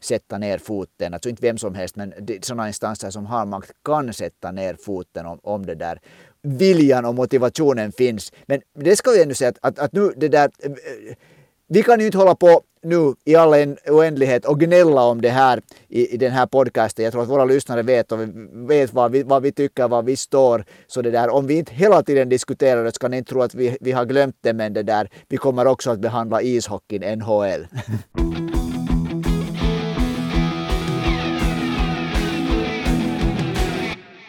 sätta 0.00 0.38
ner 0.38 0.58
foten, 0.58 1.14
alltså 1.14 1.28
inte 1.28 1.42
vem 1.42 1.58
som 1.58 1.74
helst, 1.74 1.96
men 1.96 2.14
sådana 2.42 2.68
instanser 2.68 3.10
som 3.10 3.26
har 3.26 3.46
makt 3.46 3.72
kan 3.84 4.12
sätta 4.12 4.52
ner 4.52 4.76
foten 4.84 5.26
om, 5.26 5.38
om 5.42 5.66
det 5.66 5.74
där 5.74 6.00
viljan 6.42 7.04
och 7.04 7.14
motivationen 7.14 7.92
finns. 7.92 8.32
Men 8.46 8.60
det 8.74 8.96
ska 8.96 9.10
vi 9.10 9.22
ändå 9.22 9.34
säga 9.34 9.48
att, 9.48 9.58
att, 9.60 9.78
att 9.78 9.92
nu 9.92 10.12
det 10.16 10.28
där 10.28 10.50
eh, 10.62 10.70
eh, 10.70 11.16
vi 11.68 11.82
kan 11.82 12.00
ju 12.00 12.06
inte 12.06 12.18
hålla 12.18 12.34
på 12.34 12.60
nu 12.82 13.14
i 13.24 13.34
all 13.34 13.76
oändlighet 13.88 14.44
och 14.44 14.60
gnälla 14.60 15.04
om 15.04 15.20
det 15.20 15.28
här 15.28 15.62
i, 15.88 16.14
i 16.14 16.16
den 16.16 16.32
här 16.32 16.46
podcasten. 16.46 17.04
Jag 17.04 17.12
tror 17.12 17.22
att 17.22 17.28
våra 17.28 17.44
lyssnare 17.44 17.82
vet, 17.82 18.12
och 18.12 18.18
vet 18.52 18.92
vad, 18.92 19.12
vi, 19.12 19.22
vad 19.22 19.42
vi 19.42 19.52
tycker, 19.52 19.88
var 19.88 20.02
vi 20.02 20.16
står. 20.16 20.64
Så 20.86 21.02
det 21.02 21.10
där, 21.10 21.30
om 21.30 21.46
vi 21.46 21.54
inte 21.54 21.74
hela 21.74 22.02
tiden 22.02 22.28
diskuterar 22.28 22.84
det 22.84 22.92
ska 22.92 23.08
ni 23.08 23.16
inte 23.16 23.30
tro 23.30 23.42
att 23.42 23.54
vi, 23.54 23.76
vi 23.80 23.92
har 23.92 24.04
glömt 24.04 24.36
det, 24.40 24.52
men 24.52 24.72
det 24.72 24.82
där, 24.82 25.10
vi 25.28 25.36
kommer 25.36 25.66
också 25.66 25.90
att 25.90 26.00
behandla 26.00 26.42
ishockeyn, 26.42 27.18
NHL. 27.18 27.66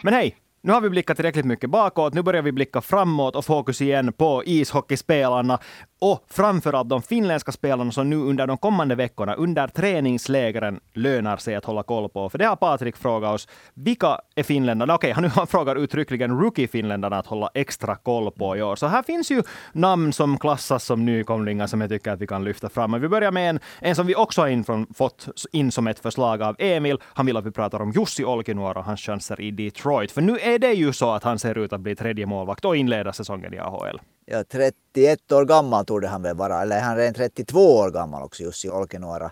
Men 0.02 0.14
hej, 0.14 0.36
nu 0.62 0.72
har 0.72 0.80
vi 0.80 0.90
blickat 0.90 1.16
tillräckligt 1.16 1.44
mycket 1.44 1.70
bakåt. 1.70 2.14
Nu 2.14 2.22
börjar 2.22 2.42
vi 2.42 2.52
blicka 2.52 2.80
framåt 2.80 3.36
och 3.36 3.44
fokus 3.44 3.80
igen 3.80 4.12
på 4.12 4.42
ishockeyspelarna 4.46 5.58
och 6.02 6.24
framförallt 6.28 6.88
de 6.88 7.02
finländska 7.02 7.52
spelarna 7.52 7.92
som 7.92 8.10
nu 8.10 8.16
under 8.16 8.46
de 8.46 8.58
kommande 8.58 8.94
veckorna 8.94 9.34
under 9.34 9.68
träningslägren 9.68 10.80
lönar 10.92 11.36
sig 11.36 11.54
att 11.54 11.64
hålla 11.64 11.82
koll 11.82 12.08
på. 12.08 12.28
För 12.28 12.38
det 12.38 12.44
har 12.44 12.56
Patrik 12.56 12.96
frågat 12.96 13.34
oss. 13.34 13.48
Vilka 13.74 14.18
är 14.34 14.42
finländarna? 14.42 14.94
Okej, 14.94 15.12
okay, 15.12 15.28
han 15.28 15.46
frågar 15.46 15.76
uttryckligen 15.76 16.40
rookie-finländarna 16.40 17.18
att 17.18 17.26
hålla 17.26 17.50
extra 17.54 17.96
koll 17.96 18.30
på 18.30 18.56
i 18.56 18.62
år. 18.62 18.76
Så 18.76 18.86
här 18.86 19.02
finns 19.02 19.30
ju 19.30 19.42
namn 19.72 20.12
som 20.12 20.38
klassas 20.38 20.84
som 20.84 21.04
nykomlingar 21.04 21.66
som 21.66 21.80
jag 21.80 21.90
tycker 21.90 22.10
att 22.10 22.20
vi 22.20 22.26
kan 22.26 22.44
lyfta 22.44 22.68
fram. 22.68 22.90
Men 22.90 23.00
vi 23.00 23.08
börjar 23.08 23.30
med 23.30 23.50
en, 23.50 23.60
en 23.80 23.96
som 23.96 24.06
vi 24.06 24.14
också 24.14 24.40
har 24.40 24.48
in 24.48 24.64
från, 24.64 24.86
fått 24.94 25.28
in 25.52 25.72
som 25.72 25.86
ett 25.86 25.98
förslag 25.98 26.42
av 26.42 26.56
Emil. 26.58 26.98
Han 27.02 27.26
vill 27.26 27.36
att 27.36 27.46
vi 27.46 27.50
pratar 27.50 27.82
om 27.82 27.90
Jussi 27.90 28.24
Olkinuor 28.24 28.78
och 28.78 28.84
hans 28.84 29.00
chanser 29.00 29.40
i 29.40 29.50
Detroit. 29.50 30.12
För 30.12 30.22
nu 30.22 30.38
är 30.38 30.58
det 30.58 30.72
ju 30.72 30.92
så 30.92 31.10
att 31.10 31.24
han 31.24 31.38
ser 31.38 31.58
ut 31.58 31.72
att 31.72 31.80
bli 31.80 31.96
tredje 31.96 32.26
målvakt 32.26 32.64
och 32.64 32.76
inleda 32.76 33.12
säsongen 33.12 33.54
i 33.54 33.58
AHL. 33.58 34.00
Ja, 34.26 34.44
31 34.44 35.32
år 35.32 35.44
gammal 35.44 35.84
torde 35.84 36.08
han 36.08 36.22
väl 36.22 36.36
vara, 36.36 36.62
eller 36.62 36.80
han 36.80 36.92
är 36.92 36.96
redan 36.96 37.14
32 37.14 37.58
år 37.58 37.90
gammal 37.90 38.22
också, 38.22 38.42
Jussi 38.42 38.68
Olkinuora. 38.68 39.30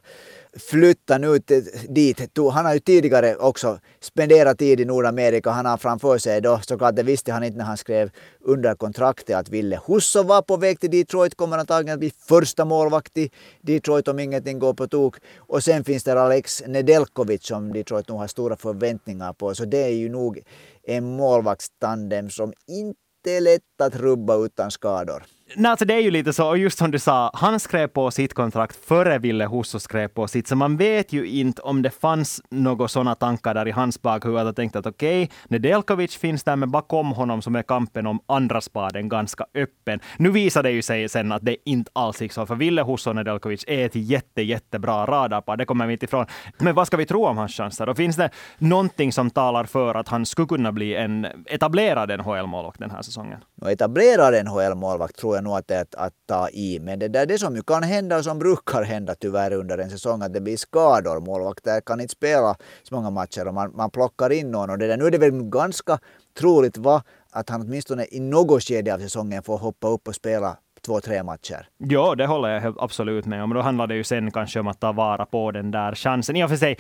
Flyttar 0.71 1.19
nu 1.19 1.35
eh, 1.37 1.63
dit. 1.89 2.39
Han 2.53 2.65
har 2.65 2.75
ju 2.75 2.81
tidigare 2.81 3.37
också 3.37 3.79
spenderat 4.01 4.59
tid 4.59 4.81
i 4.81 4.85
Nordamerika. 4.85 5.51
Han 5.51 5.67
har 5.67 5.77
framför 5.77 6.19
sig 6.19 6.41
då, 6.41 6.61
såklart 6.63 6.97
det 6.97 7.03
visste 7.03 7.33
han 7.33 7.45
inte 7.45 7.59
när 7.59 7.65
han 7.65 7.77
skrev 7.77 8.11
under 8.41 8.75
kontraktet 8.75 9.37
att 9.37 9.49
Ville 9.49 9.81
Husso 9.87 10.23
var 10.23 10.43
på 10.43 10.57
väg 10.57 10.81
till 10.81 10.91
Detroit, 10.91 11.35
kommer 11.35 11.59
antagligen 11.59 11.95
att 11.95 12.01
bli 12.01 12.13
första 12.29 12.65
målvakt 12.65 13.19
i 13.19 13.31
Detroit 13.61 14.09
om 14.09 14.19
ingenting 14.19 14.59
går 14.59 14.75
på 14.75 14.89
tok. 14.89 15.17
Och 15.37 15.65
sen 15.65 15.85
finns 15.85 16.05
det 16.05 16.23
Alex 16.23 16.63
Nedelkovic 16.67 17.47
som 17.47 17.73
Detroit 17.73 18.09
nog 18.09 18.19
har 18.19 18.27
stora 18.27 18.57
förväntningar 18.57 19.33
på. 19.33 19.55
Så 19.55 19.65
det 19.65 19.83
är 19.85 19.95
ju 19.95 20.09
nog 20.09 20.41
en 20.83 21.17
målvaktstandem 21.17 22.31
som 22.31 22.53
inte 22.67 23.10
är 23.27 23.41
lätt 23.41 23.81
att 23.81 23.97
rubba 23.97 24.37
utan 24.37 24.71
skador. 24.71 25.25
Nej, 25.57 25.71
alltså 25.71 25.85
det 25.85 25.95
är 25.95 26.01
ju 26.01 26.11
lite 26.11 26.33
så, 26.33 26.49
och 26.49 26.59
just 26.59 26.79
som 26.79 26.91
du 26.91 26.99
sa, 26.99 27.31
han 27.35 27.61
skrev 27.61 27.87
på 27.87 28.11
sitt 28.11 28.35
kontrakt 28.35 28.85
före 28.85 29.19
Ville 29.19 29.47
Husso 29.47 29.81
skrev 29.81 30.09
på 30.09 30.29
sitt, 30.29 30.49
så 30.49 30.57
man 30.57 30.77
vet 30.77 31.13
ju 31.13 31.27
inte 31.27 31.63
om 31.63 31.83
det 31.83 31.91
fanns 31.91 32.43
några 32.51 32.89
sådana 32.89 33.15
tankar 33.15 33.55
där 33.55 33.69
i 33.69 33.71
hans 33.71 34.03
bakhuvud 34.03 34.39
att 34.39 34.57
tänkte 34.57 34.79
att 34.79 34.87
okej, 34.87 35.23
okay, 35.23 35.37
Nedelkovic 35.49 36.17
finns 36.17 36.45
där, 36.45 36.57
men 36.57 36.71
bakom 36.71 37.13
honom 37.13 37.43
som 37.43 37.57
är 37.57 37.63
kampen 37.63 38.07
om 38.07 38.21
andra 38.27 38.61
spaden 38.61 39.09
ganska 39.09 39.45
öppen. 39.55 40.01
Nu 40.17 40.31
visade 40.31 40.69
det 40.69 40.73
ju 40.73 40.83
sig 40.83 41.09
sen 41.09 41.33
att 41.33 41.45
det 41.45 41.57
inte 41.65 41.91
alls 41.95 42.23
gick 42.23 42.33
så, 42.33 42.47
för 42.47 42.55
Ville 42.55 42.83
Husso 42.83 43.11
och 43.11 43.17
Nedelkovic 43.17 43.65
är 43.67 43.87
ett 43.87 43.95
jätte, 43.95 44.43
jättebra 44.43 45.07
radarpar, 45.07 45.57
det 45.57 45.65
kommer 45.65 45.87
vi 45.87 45.93
inte 45.93 46.05
ifrån. 46.05 46.27
Men 46.59 46.75
vad 46.75 46.87
ska 46.87 46.97
vi 46.97 47.07
tro 47.07 47.27
om 47.27 47.37
hans 47.37 47.57
chanser? 47.57 47.89
Och 47.89 47.97
finns 47.97 48.17
det 48.17 48.31
någonting 48.59 49.13
som 49.13 49.31
talar 49.31 49.65
för 49.65 49.95
att 49.95 50.09
han 50.09 50.27
skulle 50.27 50.49
kunna 50.49 50.73
bli 50.73 50.95
en 50.95 51.27
etablerad 51.47 52.11
NHL-målvakt 52.11 52.81
den 52.81 52.91
här 52.91 53.03
säsongen? 53.03 53.41
Etablerad 53.69 54.47
NHL-målvakt 54.47 55.17
tror 55.17 55.35
jag 55.35 55.45
nog 55.45 55.57
att 55.57 55.69
det 55.69 55.75
är 55.75 55.83
att, 55.83 55.95
att 55.95 56.13
ta 56.27 56.49
i. 56.49 56.79
Men 56.81 56.99
det 56.99 57.09
där 57.09 57.27
det 57.27 57.39
som 57.39 57.57
ju 57.57 57.63
kan 57.63 57.83
hända 57.83 58.19
och 58.19 58.25
som 58.25 58.39
brukar 58.39 58.83
hända 58.83 59.15
tyvärr 59.15 59.53
under 59.53 59.79
en 59.79 59.91
säsong 59.91 60.23
att 60.23 60.33
det 60.33 60.41
blir 60.41 60.57
skador. 60.57 61.21
Målvakter 61.21 61.81
kan 61.81 62.01
inte 62.01 62.13
spela 62.13 62.57
så 62.83 62.95
många 62.95 63.11
matcher 63.11 63.49
och 63.49 63.55
man, 63.55 63.77
man 63.77 63.91
plockar 63.91 64.33
in 64.33 64.51
någon. 64.51 64.71
Och 64.71 64.79
det 64.79 64.87
där, 64.87 64.97
nu 64.97 65.05
är 65.07 65.11
det 65.11 65.19
väl 65.19 65.43
ganska 65.43 65.99
troligt 66.39 66.77
va, 66.77 67.03
att 67.31 67.49
han 67.49 67.61
åtminstone 67.61 68.07
i 68.11 68.21
något 68.21 68.63
skede 68.63 68.95
av 68.95 68.99
säsongen 68.99 69.43
får 69.43 69.59
hoppa 69.59 69.89
upp 69.89 70.09
och 70.09 70.15
spela 70.15 70.57
två, 70.83 71.01
tre 71.01 71.23
matcher. 71.23 71.67
Ja, 71.79 72.15
det 72.15 72.27
håller 72.27 72.49
jag 72.49 72.75
absolut 72.79 73.27
med 73.27 73.43
om. 73.43 73.55
Då 73.55 73.61
handlar 73.61 73.87
det 73.87 73.95
ju 73.95 74.05
sen 74.05 74.31
kanske 74.31 74.61
om 74.61 74.69
att 74.69 74.81
ta 74.81 74.93
vara 74.93 75.27
på 75.27 75.51
den 75.51 75.71
där 75.71 75.95
chansen. 75.95 76.37
I 76.37 76.45
och 76.45 76.49
för 76.49 76.57
sig, 76.57 76.77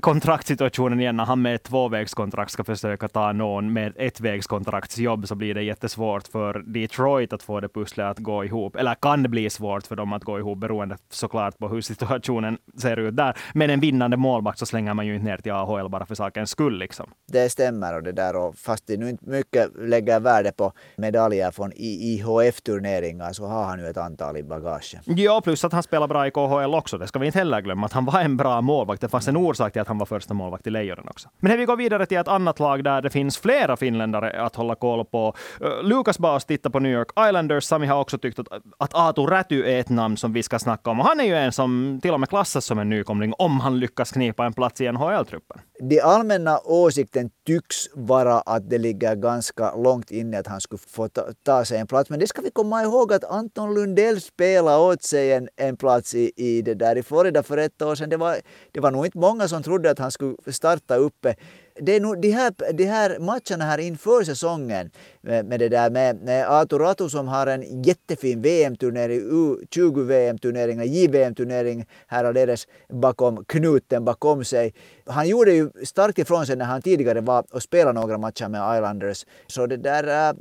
kontraktsituationen 0.00 1.00
igen, 1.00 1.16
när 1.16 1.24
han 1.24 1.42
med 1.42 1.54
ett 1.54 1.62
tvåvägskontrakt 1.62 2.50
ska 2.52 2.64
försöka 2.64 3.08
ta 3.08 3.32
någon 3.32 3.72
med 3.72 3.92
ett 3.96 4.20
vägskontraktsjobb, 4.20 5.28
så 5.28 5.34
blir 5.34 5.54
det 5.54 5.62
jättesvårt 5.62 6.28
för 6.28 6.62
Detroit 6.66 7.32
att 7.32 7.42
få 7.42 7.60
det 7.60 7.68
pusslet 7.68 8.06
att 8.06 8.18
gå 8.18 8.44
ihop. 8.44 8.76
Eller 8.76 8.94
kan 8.94 9.22
bli 9.22 9.50
svårt 9.50 9.86
för 9.86 9.96
dem 9.96 10.12
att 10.12 10.24
gå 10.24 10.38
ihop, 10.38 10.58
beroende 10.58 10.96
såklart 11.10 11.58
på 11.58 11.68
hur 11.68 11.80
situationen 11.80 12.58
ser 12.80 12.96
ut 12.96 13.16
där. 13.16 13.36
Men 13.54 13.70
en 13.70 13.80
vinnande 13.80 14.16
målvakt 14.16 14.58
så 14.58 14.66
slänger 14.66 14.94
man 14.94 15.06
ju 15.06 15.14
inte 15.14 15.26
ner 15.26 15.36
till 15.36 15.52
AHL 15.52 15.88
bara 15.88 16.06
för 16.06 16.14
sakens 16.14 16.50
skull. 16.50 16.78
Liksom. 16.78 17.10
Det 17.32 17.50
stämmer, 17.50 17.94
och 17.94 18.02
det 18.02 18.12
där, 18.12 18.36
och 18.36 18.56
fast 18.56 18.86
det 18.86 18.96
nu 18.96 19.08
inte 19.08 19.30
mycket 19.30 19.70
lägger 19.78 20.20
värde 20.20 20.52
på 20.52 20.72
medaljer 20.96 21.50
från 21.50 21.72
IHF-turneringar 21.76 23.32
så 23.38 23.46
har 23.46 23.64
han 23.64 23.78
ju 23.78 23.86
ett 23.86 23.96
antal 23.96 24.36
i 24.36 24.42
bagaget. 24.42 25.00
Ja, 25.04 25.40
plus 25.40 25.64
att 25.64 25.72
han 25.72 25.82
spelar 25.82 26.08
bra 26.08 26.26
i 26.26 26.30
KHL 26.30 26.74
också. 26.74 26.98
Det 26.98 27.06
ska 27.06 27.18
vi 27.18 27.26
inte 27.26 27.38
heller 27.38 27.60
glömma. 27.60 27.86
Att 27.86 27.92
han 27.92 28.04
var 28.04 28.20
en 28.20 28.36
bra 28.36 28.60
målvakt. 28.60 29.00
Det 29.00 29.08
fanns 29.08 29.28
en 29.28 29.36
orsak 29.36 29.72
till 29.72 29.82
att 29.82 29.88
han 29.88 29.98
var 29.98 30.06
första 30.06 30.34
målvakt 30.34 30.66
i 30.66 30.70
Lejonen 30.70 31.08
också. 31.08 31.28
Men 31.40 31.58
vi 31.58 31.64
går 31.64 31.76
vidare 31.76 32.06
till 32.06 32.18
ett 32.18 32.28
annat 32.28 32.58
lag 32.60 32.84
där 32.84 33.02
det 33.02 33.10
finns 33.10 33.38
flera 33.38 33.76
finländare 33.76 34.42
att 34.42 34.56
hålla 34.56 34.74
koll 34.74 35.04
på. 35.04 35.34
Uh, 35.62 35.82
Lukas 35.82 36.18
Baas 36.18 36.44
tittar 36.44 36.70
på 36.70 36.80
New 36.80 36.92
York 36.92 37.08
Islanders. 37.28 37.64
Sami 37.64 37.86
har 37.86 38.00
också 38.00 38.18
tyckt 38.18 38.38
att, 38.38 38.48
att 38.78 38.94
Aatu 38.94 39.26
Räty 39.26 39.62
är 39.62 39.80
ett 39.80 39.88
namn 39.88 40.16
som 40.16 40.32
vi 40.32 40.42
ska 40.42 40.58
snacka 40.58 40.90
om. 40.90 41.00
Och 41.00 41.06
han 41.06 41.20
är 41.20 41.24
ju 41.24 41.36
en 41.36 41.52
som 41.52 41.98
till 42.02 42.12
och 42.12 42.20
med 42.20 42.28
klassas 42.28 42.64
som 42.64 42.78
en 42.78 42.88
nykomling 42.88 43.32
om 43.38 43.60
han 43.60 43.80
lyckas 43.80 44.12
knipa 44.12 44.46
en 44.46 44.52
plats 44.52 44.80
i 44.80 44.92
NHL-truppen. 44.92 45.60
Den 45.80 46.00
allmänna 46.02 46.58
åsikten 46.64 47.30
tycks 47.46 47.76
vara 47.94 48.40
att 48.40 48.70
det 48.70 48.78
ligger 48.78 49.16
ganska 49.16 49.74
långt 49.74 50.10
inne 50.10 50.38
att 50.38 50.46
han 50.46 50.60
skulle 50.60 50.78
få 50.78 51.08
ta, 51.08 51.22
ta 51.42 51.64
sig 51.64 51.78
en 51.78 51.86
plats. 51.86 52.10
Men 52.10 52.18
det 52.20 52.26
ska 52.26 52.42
vi 52.42 52.50
komma 52.50 52.82
ihåg 52.82 53.12
att 53.12 53.24
Anton 53.28 53.74
Lundell 53.74 54.20
spelade 54.20 54.78
åt 54.78 55.02
sig 55.02 55.32
en, 55.32 55.48
en 55.56 55.76
plats 55.76 56.14
i, 56.14 56.32
i, 56.36 56.62
det 56.62 56.74
där 56.74 56.96
i 56.96 57.02
Florida 57.02 57.42
för 57.42 57.58
ett 57.58 57.82
år 57.82 57.94
sedan. 57.94 58.08
Det 58.08 58.16
var, 58.16 58.36
det 58.72 58.80
var 58.80 58.90
nog 58.90 59.06
inte 59.06 59.18
många 59.18 59.48
som 59.48 59.62
trodde 59.62 59.90
att 59.90 59.98
han 59.98 60.10
skulle 60.10 60.36
starta 60.52 60.96
uppe 60.96 61.34
det 61.80 61.96
är 61.96 62.00
nog 62.00 62.20
de 62.20 62.30
här, 62.30 62.72
de 62.72 62.84
här 62.84 63.18
matcherna 63.18 63.64
här 63.64 63.78
inför 63.78 64.24
säsongen 64.24 64.90
med, 65.20 65.46
med 65.46 65.60
det 65.60 65.68
där 65.68 65.90
med, 65.90 66.22
med 66.22 66.48
Aatu 66.48 66.78
Ratu 66.78 67.08
som 67.08 67.28
har 67.28 67.46
en 67.46 67.82
jättefin 67.82 68.42
VM-turnering, 68.42 69.20
U20 69.20 70.02
VM-turnering, 70.04 70.82
JVM-turnering 70.82 71.86
här 72.06 72.24
alldeles 72.24 72.66
bakom 72.88 73.44
knuten 73.44 74.04
bakom 74.04 74.44
sig. 74.44 74.74
Han 75.06 75.28
gjorde 75.28 75.52
ju 75.52 75.70
starkt 75.84 76.18
ifrån 76.18 76.46
sig 76.46 76.56
när 76.56 76.64
han 76.64 76.82
tidigare 76.82 77.20
var 77.20 77.44
och 77.50 77.62
spelade 77.62 78.00
några 78.00 78.18
matcher 78.18 78.48
med 78.48 78.76
Islanders. 78.76 79.26
Så 79.46 79.66
det 79.66 79.76
där, 79.76 80.28
äh, 80.28 80.36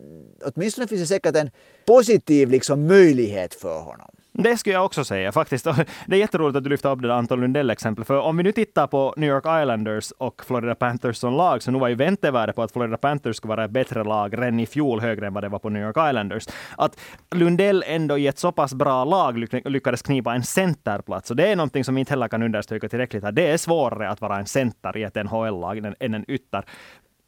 åtminstone 0.46 0.88
finns 0.88 1.02
det 1.02 1.08
säkert 1.08 1.36
en 1.36 1.52
positiv 1.86 2.50
liksom 2.50 2.88
möjlighet 2.88 3.54
för 3.54 3.80
honom. 3.80 4.17
Det 4.40 4.58
skulle 4.58 4.74
jag 4.74 4.86
också 4.86 5.06
säga 5.06 5.32
faktiskt. 5.32 5.66
Det 6.06 6.16
är 6.16 6.20
jätteroligt 6.20 6.58
att 6.58 6.64
du 6.64 6.70
lyfter 6.70 6.92
upp 6.92 7.02
det 7.02 7.08
där 7.08 7.16
Anton 7.16 7.40
Lundell-exemplet. 7.40 8.08
För 8.08 8.20
om 8.20 8.38
vi 8.38 8.44
nu 8.44 8.52
tittar 8.52 8.88
på 8.88 9.14
New 9.18 9.30
York 9.30 9.44
Islanders 9.64 10.12
och 10.12 10.46
Florida 10.46 10.76
Panthers 10.76 11.18
som 11.18 11.34
lag, 11.34 11.64
så 11.64 11.72
nu 11.72 11.80
var 11.80 11.88
ju 11.88 11.96
väntevärdet 11.96 12.56
på 12.56 12.64
att 12.64 12.72
Florida 12.72 12.98
Panthers 12.98 13.36
skulle 13.36 13.50
vara 13.50 13.66
ett 13.66 13.72
bättre 13.72 14.04
lag 14.04 14.34
redan 14.34 14.60
i 14.60 14.66
fjol 14.66 15.02
högre 15.02 15.28
än 15.28 15.34
vad 15.34 15.44
det 15.44 15.50
var 15.50 15.60
på 15.60 15.70
New 15.70 15.84
York 15.84 16.10
Islanders. 16.10 16.48
Att 16.78 17.00
Lundell 17.36 17.84
ändå 17.88 18.18
i 18.18 18.28
ett 18.28 18.40
så 18.40 18.52
pass 18.52 18.74
bra 18.74 19.06
lag 19.06 19.38
lyckades 19.66 20.02
knipa 20.02 20.36
en 20.36 20.44
centerplats. 20.44 21.30
Och 21.30 21.36
det 21.36 21.48
är 21.48 21.56
någonting 21.56 21.84
som 21.84 21.96
vi 21.96 22.00
inte 22.00 22.12
heller 22.12 22.28
kan 22.28 22.44
understryka 22.44 22.90
tillräckligt 22.90 23.24
här. 23.24 23.32
Det 23.32 23.48
är 23.52 23.58
svårare 23.58 24.10
att 24.10 24.22
vara 24.22 24.38
en 24.38 24.46
center 24.46 24.98
i 24.98 25.04
ett 25.04 25.16
NHL-lag 25.16 25.78
än 26.00 26.14
en 26.14 26.26
ytter. 26.28 26.64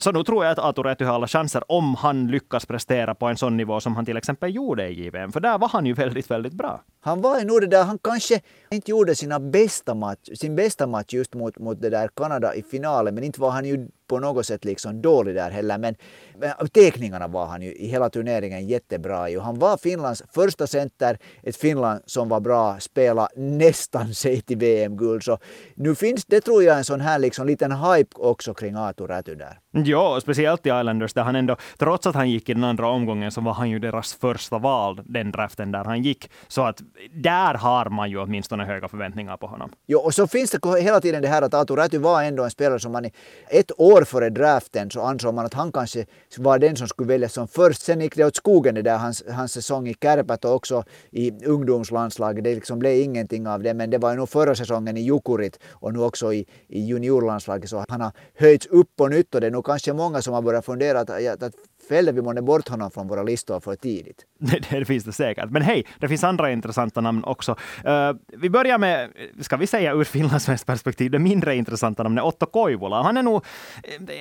Så 0.03 0.12
nu 0.12 0.23
tror 0.23 0.45
jag 0.45 0.51
att 0.51 0.59
Aatu 0.59 0.83
Räty 0.83 1.05
har 1.05 1.15
alla 1.15 1.27
chanser 1.27 1.71
om 1.71 1.95
han 1.95 2.27
lyckas 2.27 2.65
prestera 2.65 3.15
på 3.15 3.25
en 3.25 3.38
sån 3.38 3.57
nivå 3.57 3.79
som 3.79 3.95
han 3.95 4.05
till 4.05 4.17
exempel 4.17 4.55
gjorde 4.55 4.88
i 4.88 5.05
JVM. 5.05 5.31
För 5.31 5.39
där 5.39 5.57
var 5.57 5.67
han 5.67 5.85
ju 5.85 5.93
väldigt, 5.93 6.31
väldigt 6.31 6.53
bra. 6.53 6.81
Han 7.01 7.21
var 7.21 7.41
nog 7.41 7.62
det 7.62 7.67
där, 7.67 7.83
han 7.83 7.99
kanske 8.03 8.41
inte 8.69 8.91
gjorde 8.91 9.15
sina 9.15 9.39
bästa 9.39 9.95
match, 9.95 10.29
sin 10.35 10.55
bästa 10.55 10.88
match 10.88 11.13
just 11.13 11.33
mot, 11.33 11.59
mot 11.59 11.81
det 11.81 11.89
där 11.89 12.09
Kanada 12.15 12.55
i 12.55 12.63
finalen, 12.63 13.15
men 13.15 13.23
inte 13.23 13.41
var 13.41 13.49
han 13.49 13.65
ju 13.65 13.88
på 14.09 14.19
något 14.19 14.45
sätt 14.45 14.65
liksom 14.65 15.01
dålig 15.01 15.35
där 15.35 15.51
heller. 15.51 15.77
Men, 15.77 15.95
men 16.39 16.67
teckningarna 16.67 17.27
var 17.27 17.45
han 17.45 17.62
ju 17.62 17.73
i 17.73 17.88
hela 17.88 18.09
turneringen 18.09 18.67
jättebra 18.67 19.29
i. 19.29 19.39
Han 19.39 19.59
var 19.59 19.77
Finlands 19.77 20.23
första 20.33 20.67
center. 20.67 21.17
Ett 21.43 21.55
Finland 21.55 22.01
som 22.05 22.29
var 22.29 22.39
bra, 22.39 22.79
spela 22.79 23.29
nästan 23.35 24.13
sig 24.13 24.41
till 24.41 24.57
VM-guld. 24.57 25.23
Så 25.23 25.38
nu 25.75 25.95
finns 25.95 26.25
det 26.25 26.41
tror 26.41 26.63
jag 26.63 26.77
en 26.77 26.83
sån 26.83 27.01
här 27.01 27.19
liksom 27.19 27.47
liten 27.47 27.71
hype 27.71 28.15
också 28.15 28.53
kring 28.53 28.75
Aatu 28.75 29.07
Räty 29.07 29.35
där. 29.35 29.59
Ja, 29.71 30.19
speciellt 30.21 30.65
i 30.65 30.69
Islanders 30.69 31.13
där 31.13 31.23
han 31.23 31.36
ändå, 31.36 31.55
trots 31.77 32.08
att 32.08 32.15
han 32.15 32.29
gick 32.29 32.49
i 32.49 32.53
den 32.53 32.63
andra 32.63 32.88
omgången, 32.88 33.32
så 33.32 33.41
var 33.41 33.53
han 33.53 33.69
ju 33.69 33.79
deras 33.79 34.13
första 34.13 34.58
val 34.58 35.01
den 35.05 35.32
draften 35.32 35.71
där 35.71 35.84
han 35.84 36.03
gick. 36.03 36.32
Så 36.47 36.62
att 36.62 36.82
där 37.13 37.53
har 37.53 37.89
man 37.89 38.10
ju 38.10 38.17
åtminstone 38.17 38.63
höga 38.63 38.88
förväntningar 38.88 39.38
på 39.38 39.47
honom. 39.47 39.71
Jo, 39.88 39.99
och 39.99 40.13
så 40.13 40.27
finns 40.27 40.51
det 40.51 40.82
hela 40.82 41.01
tiden 41.01 41.21
det 41.21 41.27
här 41.27 41.41
att 41.41 41.53
Atu 41.53 41.75
Räty 41.75 41.97
var 41.97 42.23
ändå 42.23 42.43
en 42.43 42.51
spelare 42.51 42.79
som 42.79 42.91
man 42.91 43.05
i 43.05 43.12
ett 43.49 43.71
år 43.79 44.03
före 44.03 44.29
draften 44.29 44.91
så 44.91 45.01
ansåg 45.01 45.34
man 45.34 45.45
att 45.45 45.53
han 45.53 45.71
kanske 45.71 46.05
var 46.38 46.60
den 46.60 46.75
som 46.75 46.88
skulle 46.88 47.08
väljas 47.08 47.34
som 47.34 47.47
först. 47.47 47.82
Sen 47.82 48.01
gick 48.01 48.15
det 48.15 48.25
åt 48.25 48.36
skogen 48.36 48.75
det 48.75 48.82
där 48.82 48.97
hans, 48.97 49.23
hans 49.32 49.51
säsong 49.51 49.88
i 49.88 49.95
Kärpät 50.01 50.45
och 50.45 50.53
också 50.53 50.84
i 51.12 51.45
ungdomslandslaget. 51.45 52.43
Det 52.43 52.55
liksom 52.55 52.79
blev 52.79 52.93
ingenting 52.93 53.47
av 53.47 53.63
det, 53.63 53.73
men 53.73 53.89
det 53.89 53.97
var 53.97 54.12
ju 54.12 54.17
nog 54.17 54.29
förra 54.29 54.55
säsongen 54.55 54.97
i 54.97 55.01
Jukurit 55.01 55.60
och 55.71 55.93
nu 55.93 55.99
också 55.99 56.34
i, 56.34 56.45
i 56.67 56.82
juniorlandslaget 56.82 57.69
så 57.69 57.86
han 57.89 58.01
har 58.01 58.12
höjts 58.36 58.65
upp 58.65 58.95
på 58.95 59.08
nytt 59.08 59.36
och 59.36 59.41
det 59.41 59.47
är 59.47 59.59
nog 59.60 59.65
kanske 59.65 59.93
många 59.93 60.22
som 60.22 60.34
har 60.34 60.41
börjat 60.41 60.65
fundera 60.65 61.00
att, 61.00 61.43
att 61.43 61.54
fällde 61.89 62.12
vi 62.12 62.22
månne 62.22 62.41
bort 62.41 62.67
honom 62.69 62.91
från 62.91 63.08
våra 63.08 63.24
listor 63.24 63.60
för 63.60 63.76
tidigt. 63.76 64.26
Det, 64.39 64.80
det 64.80 64.86
finns 64.86 65.04
det 65.04 65.12
säkert. 65.12 65.50
Men 65.50 65.62
hej, 65.62 65.86
det 66.00 66.08
finns 66.08 66.24
andra 66.24 66.52
intressanta 66.52 67.02
namn 67.02 67.24
också. 67.24 67.52
Uh, 67.86 68.12
vi 68.28 68.50
börjar 68.50 68.78
med, 68.78 69.10
ska 69.41 69.58
vi 69.58 69.67
säga 69.67 69.93
ur 69.93 70.04
finlandssvenskt 70.04 70.67
perspektiv, 70.67 71.12
det 71.12 71.19
mindre 71.19 71.56
intressanta 71.56 72.04
namnet 72.04 72.24
Otto 72.24 72.45
Koivula. 72.45 73.04
Han 73.04 73.17
är 73.17 73.24
nog 73.24 73.45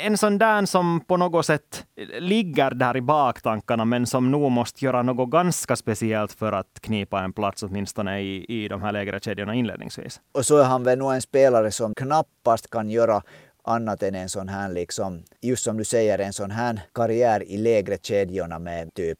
en 0.04 0.18
sån 0.18 0.38
där 0.38 0.66
som 0.66 1.00
på 1.00 1.16
något 1.16 1.46
sätt 1.46 1.84
ligger 2.18 2.70
där 2.70 2.96
i 2.96 3.00
baktankarna, 3.00 3.84
men 3.84 4.06
som 4.06 4.30
nog 4.30 4.50
måste 4.50 4.84
göra 4.84 5.02
något 5.02 5.30
ganska 5.30 5.76
speciellt 5.76 6.32
för 6.32 6.52
att 6.52 6.80
knipa 6.80 7.20
en 7.20 7.32
plats 7.32 7.62
åtminstone 7.62 8.20
i, 8.20 8.44
i 8.48 8.68
de 8.68 8.82
här 8.82 8.92
lägre 8.92 9.20
kedjorna 9.20 9.54
inledningsvis. 9.54 10.20
Och 10.34 10.46
så 10.46 10.58
är 10.58 10.64
han 10.64 10.84
väl 10.84 10.98
nog 10.98 11.12
en 11.12 11.22
spelare 11.22 11.70
som 11.70 11.94
knappast 11.94 12.70
kan 12.70 12.90
göra 12.90 13.22
annat 13.68 14.02
än 14.02 14.14
en 14.14 14.28
sån 14.28 14.48
här, 14.48 14.68
liksom, 14.72 15.22
just 15.40 15.64
som 15.64 15.76
du 15.76 15.84
säger, 15.84 16.18
en 16.18 16.32
sån 16.32 16.50
här 16.50 16.80
karriär 16.94 17.42
i 17.42 17.56
lägre 17.56 17.98
kedjorna 18.02 18.58
med 18.58 18.94
typ... 18.94 19.18